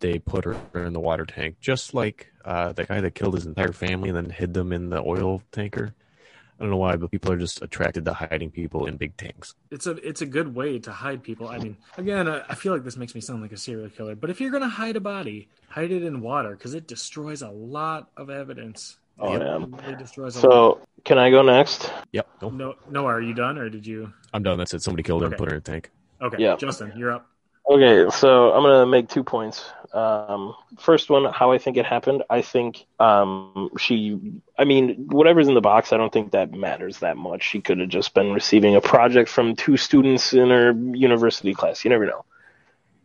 [0.00, 3.46] they put her in the water tank, just like uh, the guy that killed his
[3.46, 5.94] entire family and then hid them in the oil tanker.
[6.58, 9.54] I don't know why, but people are just attracted to hiding people in big tanks.
[9.70, 11.48] It's a it's a good way to hide people.
[11.48, 14.16] I mean, again, I, I feel like this makes me sound like a serial killer,
[14.16, 17.50] but if you're gonna hide a body, hide it in water because it destroys a
[17.50, 18.97] lot of evidence.
[19.20, 19.64] Oh, It yeah.
[19.82, 20.52] really destroys a lot.
[20.52, 21.92] So can I go next?
[22.12, 22.28] Yep.
[22.42, 24.12] No, No, no, are you done or did you?
[24.32, 24.58] I'm done.
[24.58, 24.82] That's it.
[24.82, 25.38] Somebody killed her and Okay.
[25.40, 25.90] put her in a tank.
[26.20, 26.56] Okay, Yeah.
[26.56, 27.26] Justin, you're up.
[27.70, 29.70] Okay, so I'm gonna make two points.
[29.92, 32.22] Um, first one, how I think it happened.
[32.30, 37.00] I think um, she, I mean, whatever's in the box, I don't think that matters
[37.00, 37.42] that much.
[37.42, 41.84] She could have just been receiving a project from two students in her university class.
[41.84, 42.24] You never know.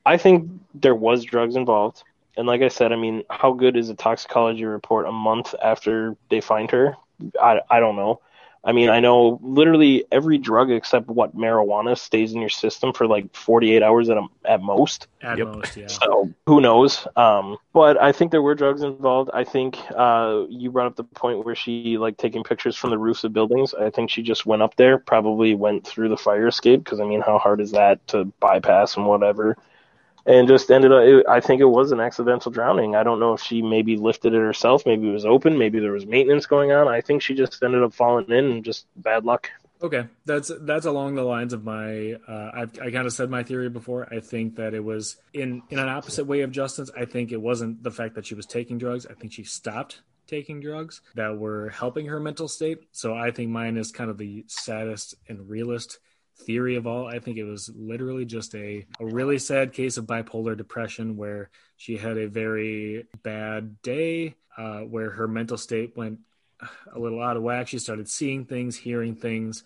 [0.06, 2.04] I think there was drugs involved,
[2.38, 6.16] and like I said, I mean, how good is a toxicology report a month after
[6.30, 6.96] they find her?
[7.42, 8.22] I I don't know.
[8.66, 13.08] I mean, I know literally every drug except what marijuana stays in your system for
[13.08, 15.08] like 48 hours at a, at most.
[15.22, 15.48] At Yep.
[15.48, 15.88] most, yeah.
[15.88, 17.06] So who knows?
[17.18, 19.32] Um, but I think there were drugs involved.
[19.34, 22.98] I think uh, you brought up the point where she like taking pictures from the
[22.98, 23.74] roofs of buildings.
[23.74, 27.06] I think she just went up there, probably went through the fire escape because I
[27.06, 29.58] mean, how hard is that to bypass and whatever,
[30.26, 31.04] and just ended up.
[31.04, 32.96] It, I think it was an accidental drowning.
[32.96, 34.86] I don't know if she maybe lifted it herself.
[34.86, 35.58] Maybe it was open.
[35.58, 36.88] Maybe there was maintenance going on.
[36.88, 39.50] I think she just ended up falling in and just bad luck.
[39.82, 42.14] Okay, that's that's along the lines of my.
[42.26, 44.08] Uh, I've, I kind of said my theory before.
[44.14, 46.90] I think that it was in in an opposite way of Justin's.
[46.92, 49.06] I think it wasn't the fact that she was taking drugs.
[49.06, 52.80] I think she stopped taking drugs that were helping her mental state.
[52.94, 56.00] So I think mine is kind of the saddest and realist
[56.40, 57.08] theory of all.
[57.08, 61.50] I think it was literally just a a really sad case of bipolar depression where
[61.78, 66.20] she had a very bad day, uh, where her mental state went
[66.94, 67.68] a little out of whack.
[67.68, 69.64] She started seeing things, hearing things.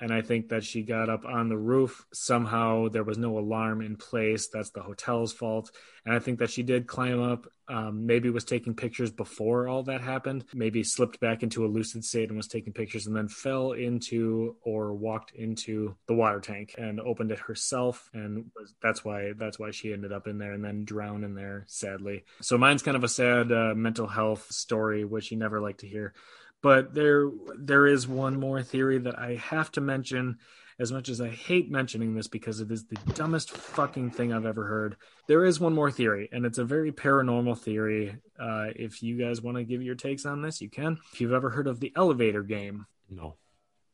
[0.00, 2.06] And I think that she got up on the roof.
[2.12, 4.48] Somehow there was no alarm in place.
[4.48, 5.72] That's the hotel's fault.
[6.04, 9.82] And I think that she did climb up, um, maybe was taking pictures before all
[9.82, 13.28] that happened, maybe slipped back into a lucid state and was taking pictures and then
[13.28, 18.08] fell into or walked into the water tank and opened it herself.
[18.14, 21.34] And was, that's why, that's why she ended up in there and then drowned in
[21.34, 22.24] there, sadly.
[22.40, 25.88] So mine's kind of a sad uh, mental health story, which you never like to
[25.88, 26.14] hear
[26.62, 30.38] but there there is one more theory that I have to mention
[30.80, 34.46] as much as I hate mentioning this because it is the dumbest fucking thing I've
[34.46, 34.96] ever heard.
[35.26, 38.16] There is one more theory, and it's a very paranormal theory.
[38.38, 40.98] Uh, if you guys want to give your takes on this, you can.
[41.12, 43.34] If you've ever heard of the elevator game, No.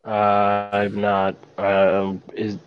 [0.05, 1.37] Uh, I've not.
[1.57, 2.59] Um, is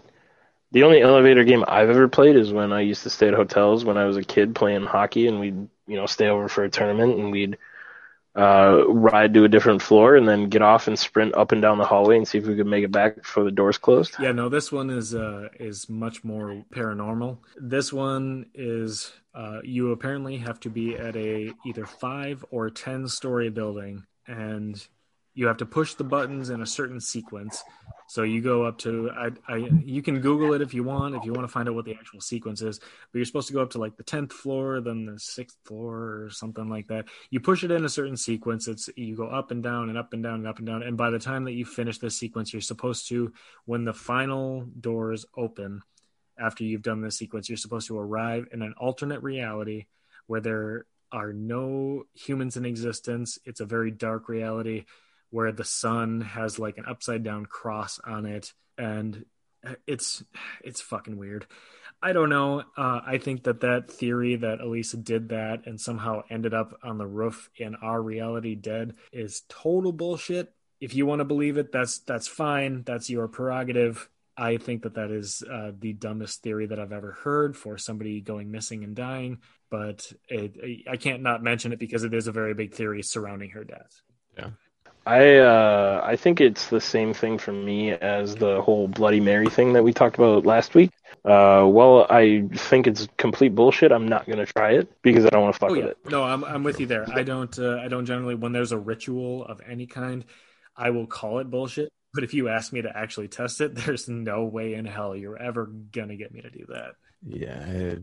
[0.71, 3.85] the only elevator game I've ever played is when I used to stay at hotels
[3.85, 6.69] when I was a kid playing hockey, and we'd you know stay over for a
[6.69, 7.57] tournament, and we'd
[8.37, 11.77] uh, ride to a different floor, and then get off and sprint up and down
[11.77, 14.15] the hallway and see if we could make it back before the doors closed.
[14.19, 17.39] yeah, no, this one is uh, is much more paranormal.
[17.57, 23.07] This one is uh, you apparently have to be at a either five or ten
[23.07, 24.87] story building, and
[25.37, 27.63] you have to push the buttons in a certain sequence.
[28.07, 31.25] So you go up to I, I you can Google it if you want if
[31.25, 32.79] you want to find out what the actual sequence is.
[32.79, 36.23] But you're supposed to go up to like the tenth floor, then the sixth floor
[36.23, 37.05] or something like that.
[37.29, 38.67] You push it in a certain sequence.
[38.67, 40.81] It's you go up and down and up and down and up and down.
[40.81, 43.31] And by the time that you finish this sequence, you're supposed to
[43.65, 45.83] when the final doors open
[46.39, 49.85] after you've done this sequence, you're supposed to arrive in an alternate reality
[50.25, 53.37] where there are no humans in existence.
[53.45, 54.85] It's a very dark reality
[55.29, 59.25] where the sun has like an upside down cross on it and
[59.85, 60.23] it's
[60.63, 61.45] it's fucking weird.
[62.01, 62.63] I don't know.
[62.77, 66.97] Uh, i think that that theory that elisa did that and somehow ended up on
[66.97, 70.53] the roof in our reality dead is total bullshit.
[70.79, 72.83] If you want to believe it that's that's fine.
[72.83, 74.09] That's your prerogative.
[74.39, 78.21] I think that that is uh, the dumbest theory that i've ever heard for somebody
[78.21, 79.39] going missing and dying
[79.71, 83.49] but it, i can't not mention it because it is a very big theory surrounding
[83.49, 84.03] her death
[85.07, 89.49] I uh, I think it's the same thing for me as the whole Bloody Mary
[89.49, 90.91] thing that we talked about last week.
[91.23, 93.91] Uh, well, I think it's complete bullshit.
[93.91, 95.97] I'm not gonna try it because I don't want to fuck Oh with it.
[96.05, 97.09] no, I'm I'm with you there.
[97.11, 100.25] I don't uh, I don't generally when there's a ritual of any kind,
[100.75, 101.91] I will call it bullshit.
[102.13, 105.37] But if you ask me to actually test it, there's no way in hell you're
[105.41, 106.93] ever gonna get me to do that.
[107.25, 107.99] Yeah,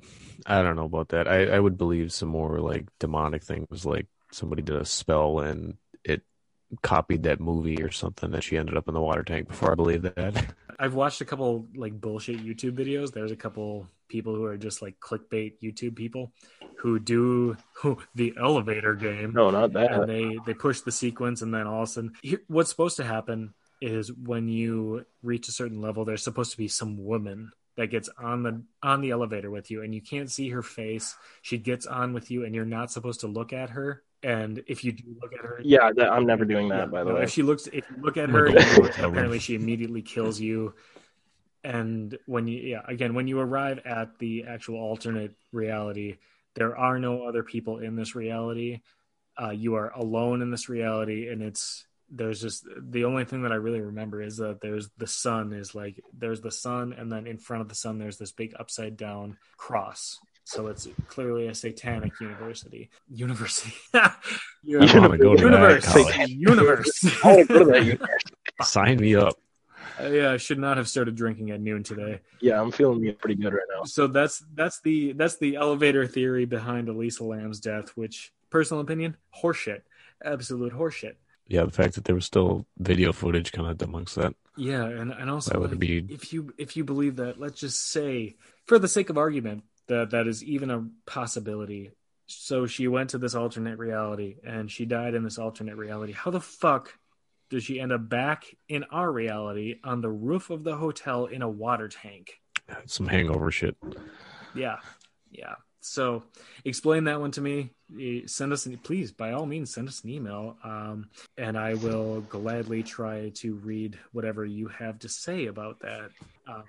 [0.46, 1.28] I, I don't know about that.
[1.28, 5.70] I, I would believe some more like demonic things, like somebody did a spell and
[5.70, 5.76] it
[6.82, 9.74] copied that movie or something that she ended up in the water tank before I
[9.74, 10.46] believe that.
[10.78, 13.12] I've watched a couple like bullshit YouTube videos.
[13.12, 16.32] There's a couple people who are just like clickbait YouTube people
[16.78, 20.06] who do who, the elevator game No, not and that.
[20.06, 23.04] they they push the sequence and then all of a sudden here, what's supposed to
[23.04, 27.88] happen is when you reach a certain level there's supposed to be some woman that
[27.88, 31.58] gets on the on the elevator with you and you can't see her face she
[31.58, 34.92] gets on with you and you're not supposed to look at her and if you
[34.92, 36.78] do look at her Yeah, that, I'm never doing that.
[36.78, 38.68] yeah, by the no, way, if she looks if you look at her gonna and
[38.70, 39.10] go you- with that one.
[39.12, 40.74] apparently she immediately kills you
[41.62, 46.16] and when you yeah again when you arrive at the actual alternate reality
[46.54, 48.80] there are no other people in this reality
[49.42, 53.52] uh, you are alone in this reality and it's there's just the only thing that
[53.52, 57.26] i really remember is that there's the sun is like there's the sun and then
[57.26, 61.54] in front of the sun there's this big upside down cross so it's clearly a
[61.54, 64.12] satanic university university I
[64.64, 66.28] want to go to universe that college.
[66.30, 68.22] universe I wanna go to that universe.
[68.62, 69.34] Sign me up.
[70.00, 72.20] Uh, yeah, I should not have started drinking at noon today.
[72.40, 73.84] yeah, I'm feeling pretty good right now.
[73.84, 79.16] So that's that's the that's the elevator theory behind Elisa Lam's death, which personal opinion,
[79.42, 79.82] horseshit.
[80.24, 81.14] Absolute horseshit.
[81.46, 84.34] Yeah, the fact that there was still video footage kind of amongst that.
[84.56, 87.60] Yeah, and, and also That would like, be- if you if you believe that, let's
[87.60, 91.92] just say, for the sake of argument, that that is even a possibility.
[92.26, 96.12] So she went to this alternate reality and she died in this alternate reality.
[96.12, 96.94] How the fuck
[97.50, 101.42] does she end up back in our reality on the roof of the hotel in
[101.42, 102.40] a water tank?
[102.86, 103.76] Some hangover shit.
[104.54, 104.78] Yeah,
[105.30, 105.54] yeah.
[105.80, 106.22] So
[106.64, 107.70] explain that one to me.
[108.00, 111.74] Eh, Send us, an, please, by all means, send us an email, um, and I
[111.74, 116.10] will gladly try to read whatever you have to say about that.
[116.48, 116.64] Um,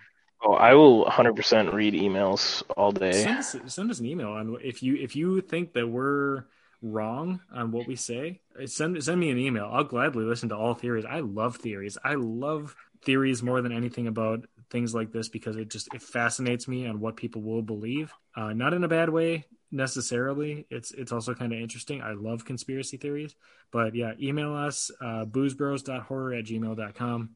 [0.45, 3.11] Oh, I will 100% read emails all day.
[3.11, 6.43] send, us, send us an email if you if you think that we're
[6.81, 8.41] wrong on what we say.
[8.59, 9.69] eh, Send send me an email.
[9.71, 11.05] I'll gladly listen to all theories.
[11.05, 11.97] I love theories.
[12.03, 16.67] I love theories more than anything about things like this because it just it fascinates
[16.67, 18.13] me on what people will believe.
[18.35, 20.67] Uh, not in a bad way necessarily.
[20.69, 22.01] It's it's also kind of interesting.
[22.03, 23.35] I love conspiracy theories.
[23.71, 27.29] But yeah, email us uh, boozebros.horror at gmail.com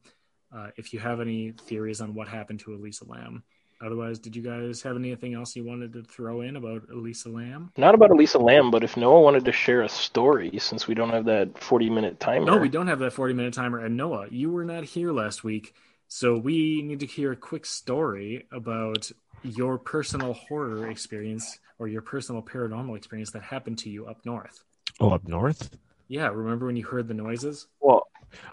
[0.54, 3.42] uh, if you have any theories on what happened to Elisa Lam.
[3.82, 7.72] Otherwise, did you guys have anything else you wanted to throw in about Elisa Lam?
[7.78, 11.10] Not about Elisa Lam, but if Noah wanted to share a story, since we don't
[11.10, 12.44] have that 40 minute timer.
[12.44, 13.78] No, we don't have that 40 minute timer.
[13.78, 15.74] And Noah, you were not here last week.
[16.08, 19.10] So we need to hear a quick story about
[19.42, 24.62] your personal horror experience or your personal paranormal experience that happened to you up north.
[24.98, 25.70] Oh, up north?
[26.08, 27.68] Yeah, remember when you heard the noises?
[27.80, 28.08] Well,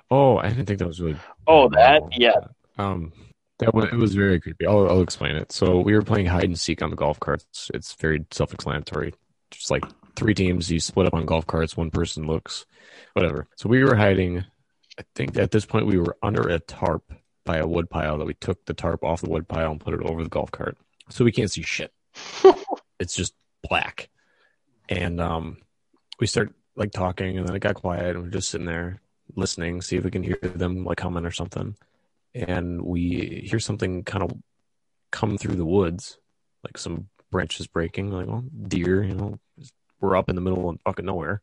[0.09, 1.17] Oh, I didn't think that was really.
[1.47, 2.01] oh, that?
[2.01, 2.09] paranormal.
[2.17, 2.33] Yeah.
[2.77, 3.11] Um,
[3.59, 4.67] that was it was very creepy.
[4.67, 5.51] I'll, I'll explain it.
[5.51, 7.71] So we were playing hide and seek on the golf carts.
[7.73, 9.13] It's very self-explanatory.
[9.49, 9.83] Just like
[10.15, 11.75] three teams, you split up on golf carts.
[11.75, 12.65] One person looks,
[13.13, 13.47] whatever.
[13.55, 14.45] So we were hiding.
[14.99, 17.11] I think at this point we were under a tarp
[17.45, 19.93] by a wood pile that we took the tarp off the wood pile and put
[19.93, 20.77] it over the golf cart,
[21.09, 21.93] so we can't see shit.
[22.99, 24.09] it's just black,
[24.89, 25.57] and um,
[26.19, 29.01] we start like talking, and then it got quiet, and we're just sitting there
[29.35, 31.75] listening, see if we can hear them like comment or something.
[32.33, 34.31] And we hear something kind of
[35.11, 36.17] come through the woods,
[36.63, 39.39] like some branches breaking, like oh deer, you know.
[39.99, 41.41] We're up in the middle of fucking nowhere.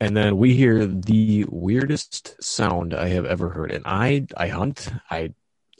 [0.00, 3.70] And then we hear the weirdest sound I have ever heard.
[3.70, 4.88] And I I hunt.
[5.08, 5.32] I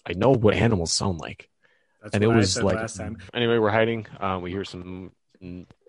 [0.07, 1.49] I know what animals sound like.
[2.01, 3.19] That's and it was like last time.
[3.35, 4.07] anyway, we're hiding.
[4.21, 5.11] Um, we hear some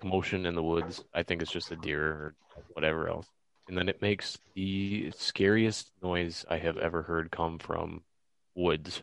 [0.02, 1.04] commotion in the woods.
[1.14, 2.36] I think it's just a deer or
[2.74, 3.28] whatever else.
[3.74, 8.04] And then it makes the scariest noise I have ever heard come from
[8.54, 9.02] woods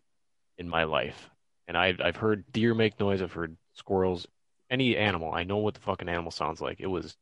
[0.58, 1.28] in my life.
[1.66, 3.20] And I've I've heard deer make noise.
[3.20, 4.28] I've heard squirrels,
[4.70, 5.32] any animal.
[5.32, 6.78] I know what the fucking animal sounds like.
[6.78, 7.16] It was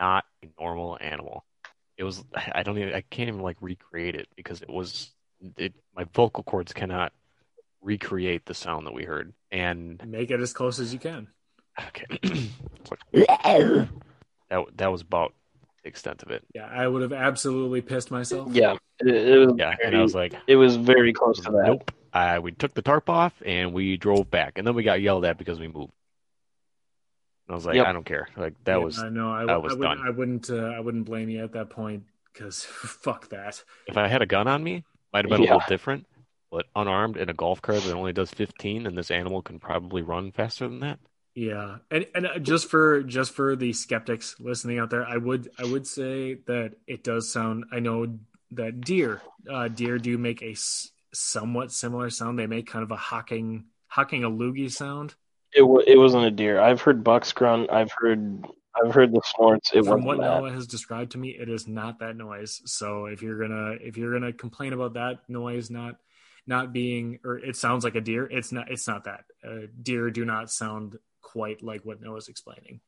[0.00, 1.44] not a normal animal.
[1.98, 5.10] It was I don't even I can't even like recreate it because it was
[5.58, 7.12] it my vocal cords cannot
[7.82, 9.34] recreate the sound that we heard.
[9.52, 11.28] And Make it as close as you can.
[11.88, 12.06] Okay.
[14.48, 15.34] that that was about
[15.84, 16.42] the extent of it.
[16.54, 18.48] Yeah, I would have absolutely pissed myself.
[18.52, 18.76] Yeah.
[19.00, 21.64] It, it was Yeah, and I was like, it was very close to that.
[21.66, 21.90] nope.
[22.12, 25.24] Uh, we took the tarp off and we drove back, and then we got yelled
[25.24, 25.92] at because we moved.
[27.46, 27.86] And I was like, Yep.
[27.86, 28.28] I don't care.
[28.36, 29.30] Like that Yeah, was I know.
[29.30, 30.00] I, was I, would, done.
[30.06, 30.50] I wouldn't.
[30.50, 33.62] Uh, I wouldn't blame you at that point because fuck that.
[33.86, 36.06] if I had a gun on me, might have been a little different.
[36.50, 40.02] But unarmed in a golf cart that only does 15, and this animal can probably
[40.02, 41.00] run faster than that.
[41.34, 45.50] Yeah, and and uh, just for just for the skeptics listening out there, I would
[45.58, 47.64] I would say that it does sound.
[47.72, 48.18] I know
[48.52, 49.20] that deer,
[49.50, 52.38] uh, deer do make a s- somewhat similar sound.
[52.38, 55.16] They make kind of a hawking hawking a loogie sound.
[55.52, 56.60] It, wa it wasn't a deer.
[56.60, 57.68] I've heard bucks grunt.
[57.70, 58.44] I've heard
[58.76, 59.72] I've heard the snorts.
[59.74, 60.40] It From what that.
[60.40, 62.62] Noah has described to me, it is not that noise.
[62.66, 65.96] So if you're gonna if you're gonna complain about that noise not
[66.46, 68.26] not being or it sounds like a deer.
[68.26, 68.70] It's not.
[68.70, 69.24] It's not that.
[69.44, 70.98] Uh, deer do not sound
[71.34, 72.80] quite like what Noah's explaining.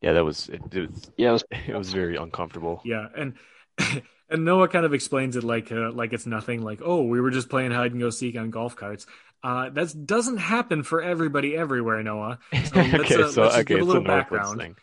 [0.00, 2.82] Yeah, that was it, it was Yeah, it was it was very uncomfortable.
[2.84, 3.34] Yeah, and
[4.30, 6.62] and Noah kind of explains it like uh, like it's nothing.
[6.62, 9.06] Like, oh, we were just playing hide and go seek on golf carts.
[9.42, 12.38] Uh, that doesn't happen for everybody everywhere, Noah.
[12.64, 14.58] So let's, okay, uh, so okay, give a it's little a background.
[14.58, 14.76] thing.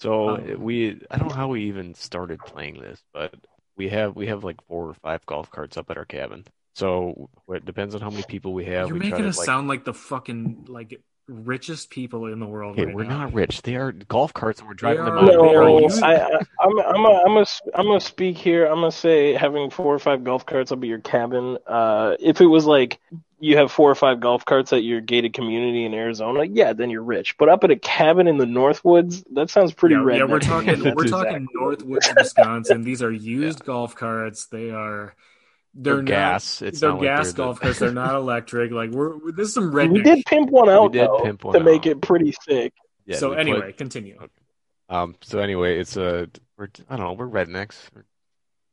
[0.00, 3.34] So Um, we I don't know how we even started playing this, but
[3.76, 6.44] we have we have like four or five golf carts up at our cabin.
[6.74, 8.88] So it depends on how many people we have.
[8.88, 12.40] You're we try making to, us like, sound like the fucking like richest people in
[12.40, 12.72] the world.
[12.72, 13.18] Okay, right we're now.
[13.24, 13.62] not rich.
[13.62, 15.24] They are golf carts, and we're driving them are- out.
[15.26, 15.78] no.
[15.80, 18.66] used- I, I, I'm I'm a, I'm a, I'm gonna speak here.
[18.66, 21.58] I'm gonna say having four or five golf carts up at your cabin.
[21.66, 22.98] Uh, if it was like
[23.40, 26.90] you have four or five golf carts at your gated community in Arizona, yeah, then
[26.90, 27.36] you're rich.
[27.38, 30.18] But up at a cabin in the Northwoods, that sounds pretty yeah, redneck.
[30.18, 32.82] yeah, we're talking we're exact- talking Northwoods, Wisconsin.
[32.82, 34.46] These are used golf carts.
[34.46, 35.14] They are
[35.80, 36.62] they're, They're not- gas.
[36.62, 37.78] It's they're not like gas they're the- golf carts.
[37.78, 38.72] They're not electric.
[38.72, 39.92] Like we're this is some redneck.
[39.92, 42.72] We did pimp one out did though, pimp one to make it pretty sick.
[43.06, 44.18] Yeah, so we put- anyway, continue.
[44.90, 47.76] Um, so anyway, it's a we're I don't know, we're rednecks.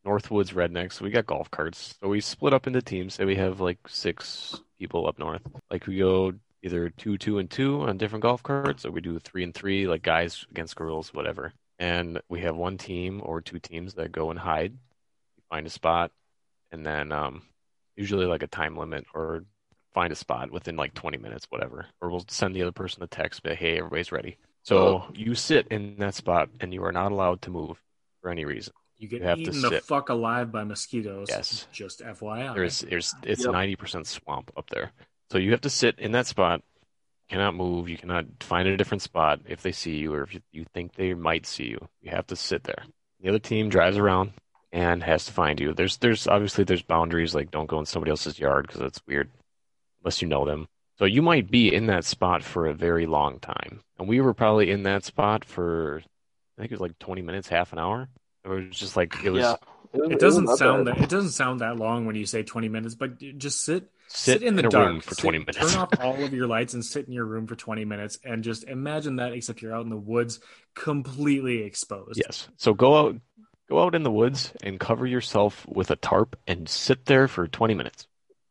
[0.06, 1.02] Northwoods rednecks.
[1.02, 1.96] We got golf carts.
[2.02, 3.16] So we split up into teams.
[3.16, 5.42] Say we have like six people up north.
[5.72, 9.18] Like we go either two, two, and two on different golf carts, or we do
[9.20, 11.54] three and three, like guys against girls, whatever.
[11.80, 14.78] And we have one team or two teams that go and hide,
[15.50, 16.12] find a spot,
[16.76, 17.42] and then um,
[17.96, 19.46] usually like a time limit or
[19.94, 21.88] find a spot within like 20 minutes, whatever.
[22.02, 24.38] Or we'll send the other person a text, but hey, everybody's ready.
[24.64, 27.82] So you sit in that spot and you are not allowed to move
[28.22, 28.74] for any reason.
[28.98, 31.30] You get You have to eaten the fuck alive by mosquitoes.
[31.30, 31.68] Yes.
[31.72, 32.54] Just FYI.
[32.54, 33.52] There's there's it's Yep.
[33.54, 34.92] ninety percent swamp up there.
[35.32, 36.62] So you have to sit in that spot.
[37.30, 37.88] You cannot move.
[37.90, 40.94] You cannot find a different spot if they see you or if you, you think
[40.96, 41.88] they might see you.
[42.02, 42.84] You have to sit there.
[43.22, 44.34] The other team drives around
[44.76, 45.74] and has to find you.
[45.74, 49.30] There's there's obviously there's boundaries like don't go in somebody else's yard because that's weird
[50.04, 50.68] unless you know them.
[51.00, 53.80] So you might be in that spot for a very long time.
[53.98, 56.02] And we were probably in that spot for
[56.58, 58.10] I think it was like 20 minutes, half an hour.
[58.44, 59.56] It was just like it was yeah,
[59.94, 62.68] was- It doesn't was sound that it doesn't sound that long when you say 20
[62.68, 65.58] minutes, but just sit sit, in the a dark room for Sit- 20 minutes.
[65.58, 68.44] Turn off all of your lights and sit in your room for 20 minutes and
[68.44, 70.42] just imagine that except you're out in the woods
[70.76, 72.22] completely exposed.
[72.22, 72.50] Yes.
[72.58, 73.16] So go out
[73.70, 77.48] go out in the woods and cover yourself with a tarp and sit there for
[77.48, 78.08] 20 minutes.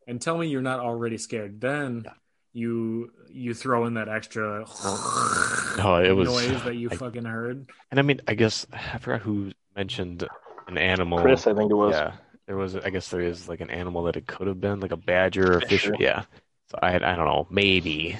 [0.06, 1.60] And tell me you're not already scared.
[1.60, 2.12] Then Yeah.
[2.52, 4.64] you you throw in that extra
[5.78, 7.66] No, it was noise that you I- fucking heard.
[7.90, 10.26] And I mean, I guess I forgot who mentioned
[10.68, 11.20] an animal.
[11.20, 11.94] Chris, I think it was.
[11.94, 12.12] Yeah.
[12.46, 14.92] There was I guess there is like an animal that it could have been like
[14.92, 15.82] a badger or a fish.
[15.82, 15.96] Fisher.
[15.98, 16.24] Yeah.
[16.70, 18.16] So I I don't know, maybe.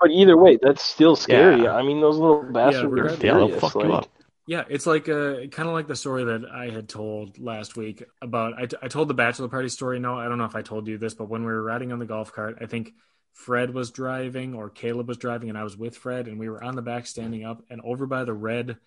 [0.00, 1.62] But either way, that's still scary.
[1.64, 1.74] Yeah.
[1.74, 2.96] I mean, those little bastards are.
[3.24, 3.60] Yeah, they'll furious.
[3.60, 4.06] fuck you up.
[4.48, 8.02] Yeah, it's like uh, kind of like the story that I had told last week
[8.22, 8.54] about.
[8.54, 9.98] I, I told the bachelor party story.
[9.98, 11.98] No, I don't know if I told you this, but when we were riding on
[11.98, 12.94] the golf cart, I think
[13.34, 16.64] Fred was driving or Caleb was driving, and I was with Fred, and we were
[16.64, 18.78] on the back standing up, and over by the red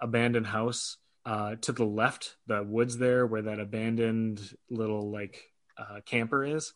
[0.00, 4.40] abandoned house uh, to the left, the woods there where that abandoned
[4.70, 5.40] little like
[5.78, 6.72] uh, camper is.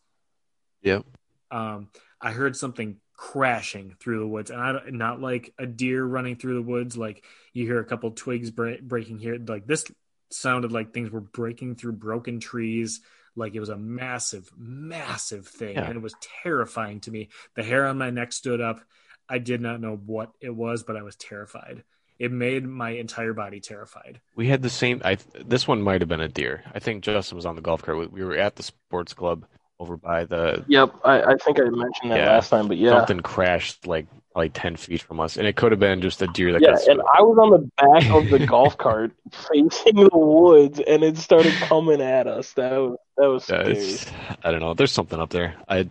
[0.83, 1.05] Yep.
[1.51, 1.89] Um,
[2.21, 6.55] I heard something crashing through the woods, and I not like a deer running through
[6.55, 6.97] the woods.
[6.97, 9.37] Like you hear a couple twigs bre- breaking here.
[9.47, 9.85] Like this
[10.31, 13.03] sounded like things were breaking through broken trees.
[13.37, 15.85] Like it was a massive, massive thing, Yeah.
[15.85, 17.29] and it was terrifying to me.
[17.57, 18.81] The hair on my neck stood up.
[19.29, 21.85] I did not know what it was, but I was terrified.
[22.19, 24.21] It made my entire body terrified.
[24.35, 26.65] We had the same I this one might have been a deer.
[26.75, 27.99] I think Justin was on the golf cart.
[27.99, 29.45] We- We were at the sports club
[29.81, 32.35] over by the Yep, I, I think I mentioned that Yeah.
[32.35, 32.91] last time, but yeah.
[32.91, 36.29] something crashed like probably 10 feet from us and it could have been just a
[36.29, 40.11] deer that Yeah, and I was on the back of the golf cart facing the
[40.13, 42.53] woods, and it started coming at us.
[42.53, 44.39] That was that was Yeah, scary.
[44.45, 44.75] I don't know.
[44.75, 45.57] There's something up there.
[45.69, 45.89] I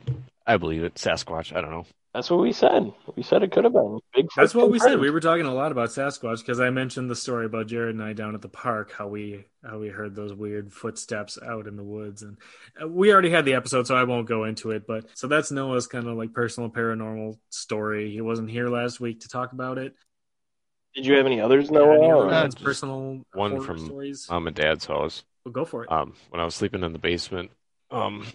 [0.47, 0.95] I believe it.
[0.95, 1.55] Sasquatch.
[1.55, 1.85] I don't know.
[2.13, 2.91] That's what we said.
[3.15, 4.29] We said it could have been Bigfoot.
[4.35, 4.99] That's what we said.
[4.99, 8.03] We were talking a lot about Sasquatch because I mentioned the story about Jared and
[8.03, 11.75] I down at the park, how we how we heard those weird footsteps out in
[11.75, 12.37] the woods, and
[12.81, 14.87] uh, we already had the episode, so I won't go into it.
[14.87, 18.09] But so that's Noah's kind of like personal paranormal story.
[18.11, 19.93] He wasn't here last week to talk about it.
[20.95, 22.27] Did you have any others, Any Noah?
[22.27, 24.25] other Uh, personal one from stories.
[24.31, 25.23] Mom and Dad's house.
[25.45, 25.91] Well, go for it.
[25.91, 27.51] Um, when I was sleeping in the basement,
[27.91, 28.25] um,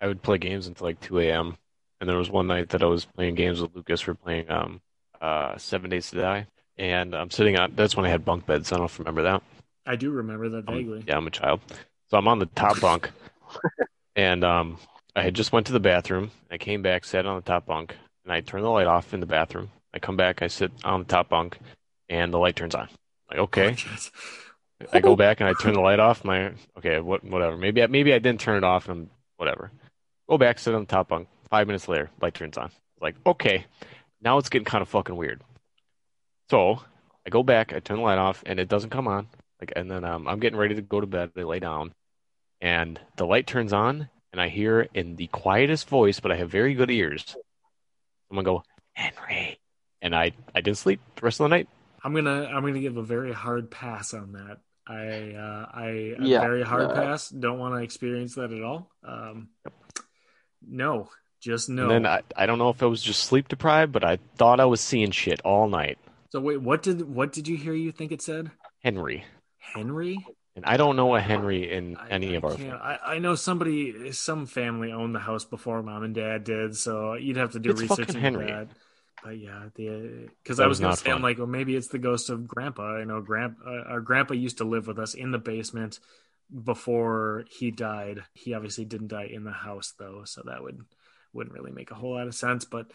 [0.00, 1.56] I would play games until like 2 a.m.
[2.04, 4.06] And there was one night that I was playing games with Lucas.
[4.06, 4.82] We are playing um,
[5.22, 6.46] uh, Seven Days to Die,
[6.76, 7.72] and I'm sitting on.
[7.76, 8.70] That's when I had bunk beds.
[8.70, 9.42] I don't know if you remember that.
[9.86, 11.02] I do remember that Um, vaguely.
[11.08, 11.60] yeah, I'm a child.
[12.10, 13.10] So I'm on the top bunk,
[14.16, 14.76] and um,
[15.16, 16.30] I had just went to the bathroom.
[16.50, 19.20] I came back, sat on the top bunk, and I turned the light off in
[19.20, 19.70] the bathroom.
[19.94, 21.56] I come back, I sit on the top bunk,
[22.10, 22.90] and the light turns on.
[23.30, 24.88] Like okay, Oh.
[24.92, 26.22] I go back and I turn the light off.
[26.22, 27.56] My okay, what whatever.
[27.56, 29.70] Maybe I, maybe I didn't turn it off, and whatever.
[30.28, 31.28] Go back, sit on the top bunk.
[31.54, 32.72] Five minutes later, light turns on.
[33.00, 33.64] Like, okay,
[34.20, 35.40] now it's getting kind of fucking weird.
[36.50, 36.80] So
[37.24, 39.28] I go back, I turn the light off, and it doesn't come on.
[39.60, 41.30] Like, and then um, I'm getting ready to go to bed.
[41.36, 41.94] I lay down,
[42.60, 46.50] and the light turns on, and I hear in the quietest voice, but I have
[46.50, 47.36] very good ears.
[48.26, 49.60] Someone go, Henry,
[50.02, 51.68] and I I didn't sleep the rest of the night.
[52.02, 54.56] I'm gonna I'm gonna give a very hard pass on that.
[54.88, 55.86] I uh, I
[56.18, 57.28] a Yeah, very hard uh, pass.
[57.28, 58.90] Don't want to experience that at all.
[59.06, 59.50] Um,
[60.66, 61.10] no,
[61.44, 61.82] just know.
[61.82, 64.60] And then I, I don't know if I was just sleep deprived, but I thought
[64.60, 65.98] I was seeing shit all night.
[66.30, 67.74] so wait, what did what did you hear?
[67.74, 68.50] You think it said
[68.82, 69.24] Henry.
[69.58, 70.24] Henry?
[70.56, 73.34] And I don't know a Henry in I- any I of our I, I know
[73.34, 77.58] somebody, some family owned the house before mom and dad did, so you'd have to
[77.58, 78.46] do It's research into Henry.
[78.46, 78.68] that.
[79.24, 81.98] But yeah, the because I was was gonna say, I'm like, well, maybe it's the
[81.98, 82.98] ghost of Grandpa.
[82.98, 85.98] I know, Grandpa, uh, our Grandpa used to live with us in the basement
[86.62, 88.22] before he died.
[88.34, 90.78] He obviously didn't die in the house though, so that would
[91.34, 92.64] wouldn't really make a whole lot of sense.
[92.64, 92.86] But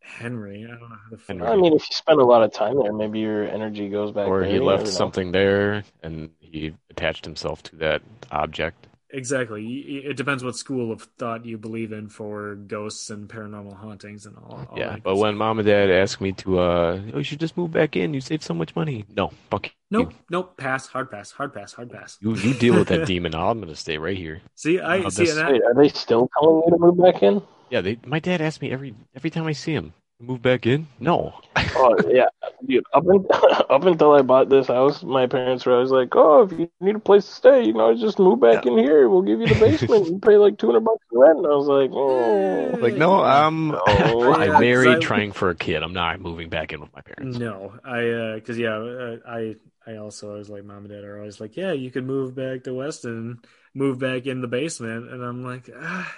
[0.00, 1.16] Henry, I don't know how to.
[1.16, 1.36] feel.
[1.36, 1.48] Henry.
[1.52, 4.26] I mean, if you spend a lot of time there, maybe your energy goes back.
[4.28, 8.86] or there, he left something there and he attached himself to that object.
[9.10, 9.64] Exactly.
[10.04, 14.36] It depends what school of thought you believe in for ghosts and paranormal hauntings and
[14.36, 14.66] all.
[14.70, 17.22] all yeah, that but good when mom and dad asked me to, uh, oh, you
[17.22, 18.12] should just move back in.
[18.12, 19.04] You save so much money.
[19.16, 22.18] No, fuck Nope, nope, pass, hard pass, hard pass, hard pass.
[22.20, 22.34] you.
[22.34, 23.34] You deal with that demon.
[23.36, 24.40] I'm gonna stay right here.
[24.56, 27.40] See, I see, this- and Wait, are they still telling you to move back in?
[27.70, 27.98] Yeah, they.
[28.04, 30.88] My dad asks me every every time I see him, move back in.
[30.98, 31.34] No,
[31.78, 32.26] Oh yeah,
[32.66, 32.84] dude.
[32.94, 33.26] Up, in,
[33.70, 36.96] up until I bought this house, my parents were always like, "Oh, if you need
[36.96, 39.08] a place to stay, you know, just move back in here.
[39.10, 40.06] We'll give you the basement.
[40.10, 43.22] You pay like two hundred bucks in rent." And I was like, "Oh, like no,
[43.22, 44.32] I'm No.
[44.32, 45.82] I'm Yeah, married, 'cause I- trying for a kid.
[45.82, 47.40] I'm not moving back in with my parents.
[47.40, 49.56] no, I, because yeah, uh, I,
[49.86, 52.34] I also I was like, mom and dad are always like, yeah, you could move
[52.34, 53.40] back to Weston,
[53.74, 56.14] move back in the basement, and I'm like, ah,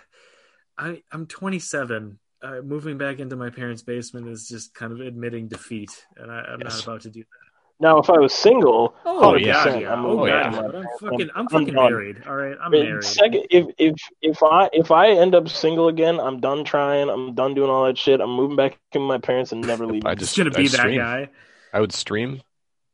[0.78, 2.18] I, I'm 27.
[2.40, 6.40] Uh, moving back into my parents' basement is just kind of admitting defeat, and I,
[6.40, 6.74] I'm Yes.
[6.74, 7.48] not about to do that.
[7.80, 9.78] Now, if I was single, Oh, yeah, God, yeah.
[9.80, 9.92] yeah.
[9.92, 10.62] I'm Oh, moving God, back yeah.
[10.62, 11.90] But I'm fucking, I'm I'm fucking done.
[11.92, 12.22] married.
[12.28, 13.04] All right, I'm Wait, married.
[13.04, 17.08] Second, if if if I if I end up single again, I'm done trying.
[17.08, 18.20] I'm done doing all that shit.
[18.20, 20.06] I'm moving back in my parents and never leaving.
[20.06, 20.98] I just just gonna be I that stream.
[20.98, 21.28] guy.
[21.72, 22.40] I would stream.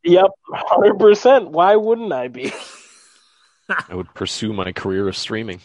[0.04, 1.50] Yep, hundred percent.
[1.50, 2.52] Why wouldn't I be?
[3.88, 5.60] I would pursue my career of streaming.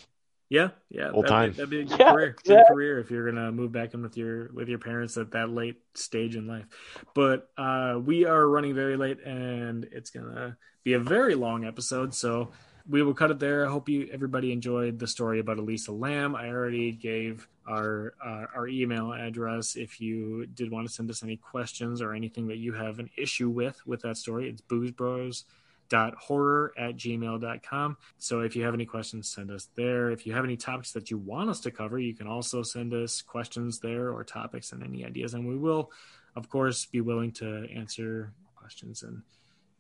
[0.50, 1.50] Yeah, yeah, Full that'd time.
[1.52, 2.32] Be, that'd be a good Yeah, career.
[2.32, 2.76] Good exactly.
[2.76, 5.78] career if you're gonna move back in with your with your parents at that late
[5.94, 6.66] stage in life.
[7.14, 12.16] But uh, we are running very late, and it's gonna be a very long episode.
[12.16, 12.52] So
[12.88, 13.68] we will cut it there.
[13.68, 16.36] I hope you everybody enjoyed the story about Elisa Lam.
[16.36, 21.22] I already gave our uh, our email address if you did want to send us
[21.22, 24.50] any questions or anything that you have an issue with with that story.
[24.50, 25.44] It's boozebros
[25.90, 30.12] dot horror at gmail.com so if you have any questions send us there.
[30.12, 32.94] If you have any topics that you want us to cover you can also send
[32.94, 35.92] us questions there or topics and any ideas and we will
[36.36, 39.24] of course be willing to answer questions and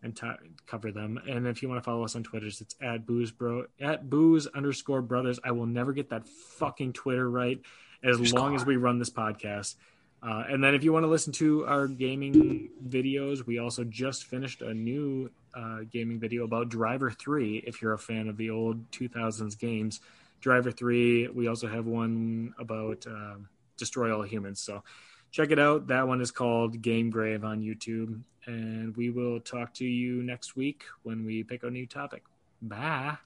[0.02, 1.20] and to cover them.
[1.28, 4.48] And if you want to follow us on Twitter, it's at booze bro at booze
[4.48, 5.40] underscore brothers.
[5.44, 7.60] I will never get that fucking twitter right
[8.04, 9.76] as long as we run this podcast.
[10.22, 14.26] Uh, and then if you want to listen to our gaming videos, we also just
[14.26, 17.64] finished a new uh, gaming video about Driver 3.
[17.66, 20.02] If you're a fan of the old 2000s games,
[20.42, 24.60] Driver 3, we also have one about um Destroy All Humans.
[24.60, 24.84] So
[25.32, 25.88] check it out.
[25.88, 28.22] That one is called Game Grave on YouTube.
[28.46, 32.24] And we will talk to you next week when we pick a new topic.
[32.62, 33.18] Bye.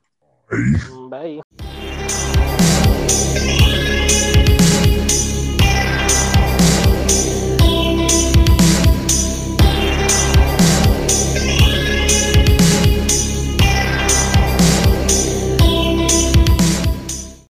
[1.09, 1.41] Bye.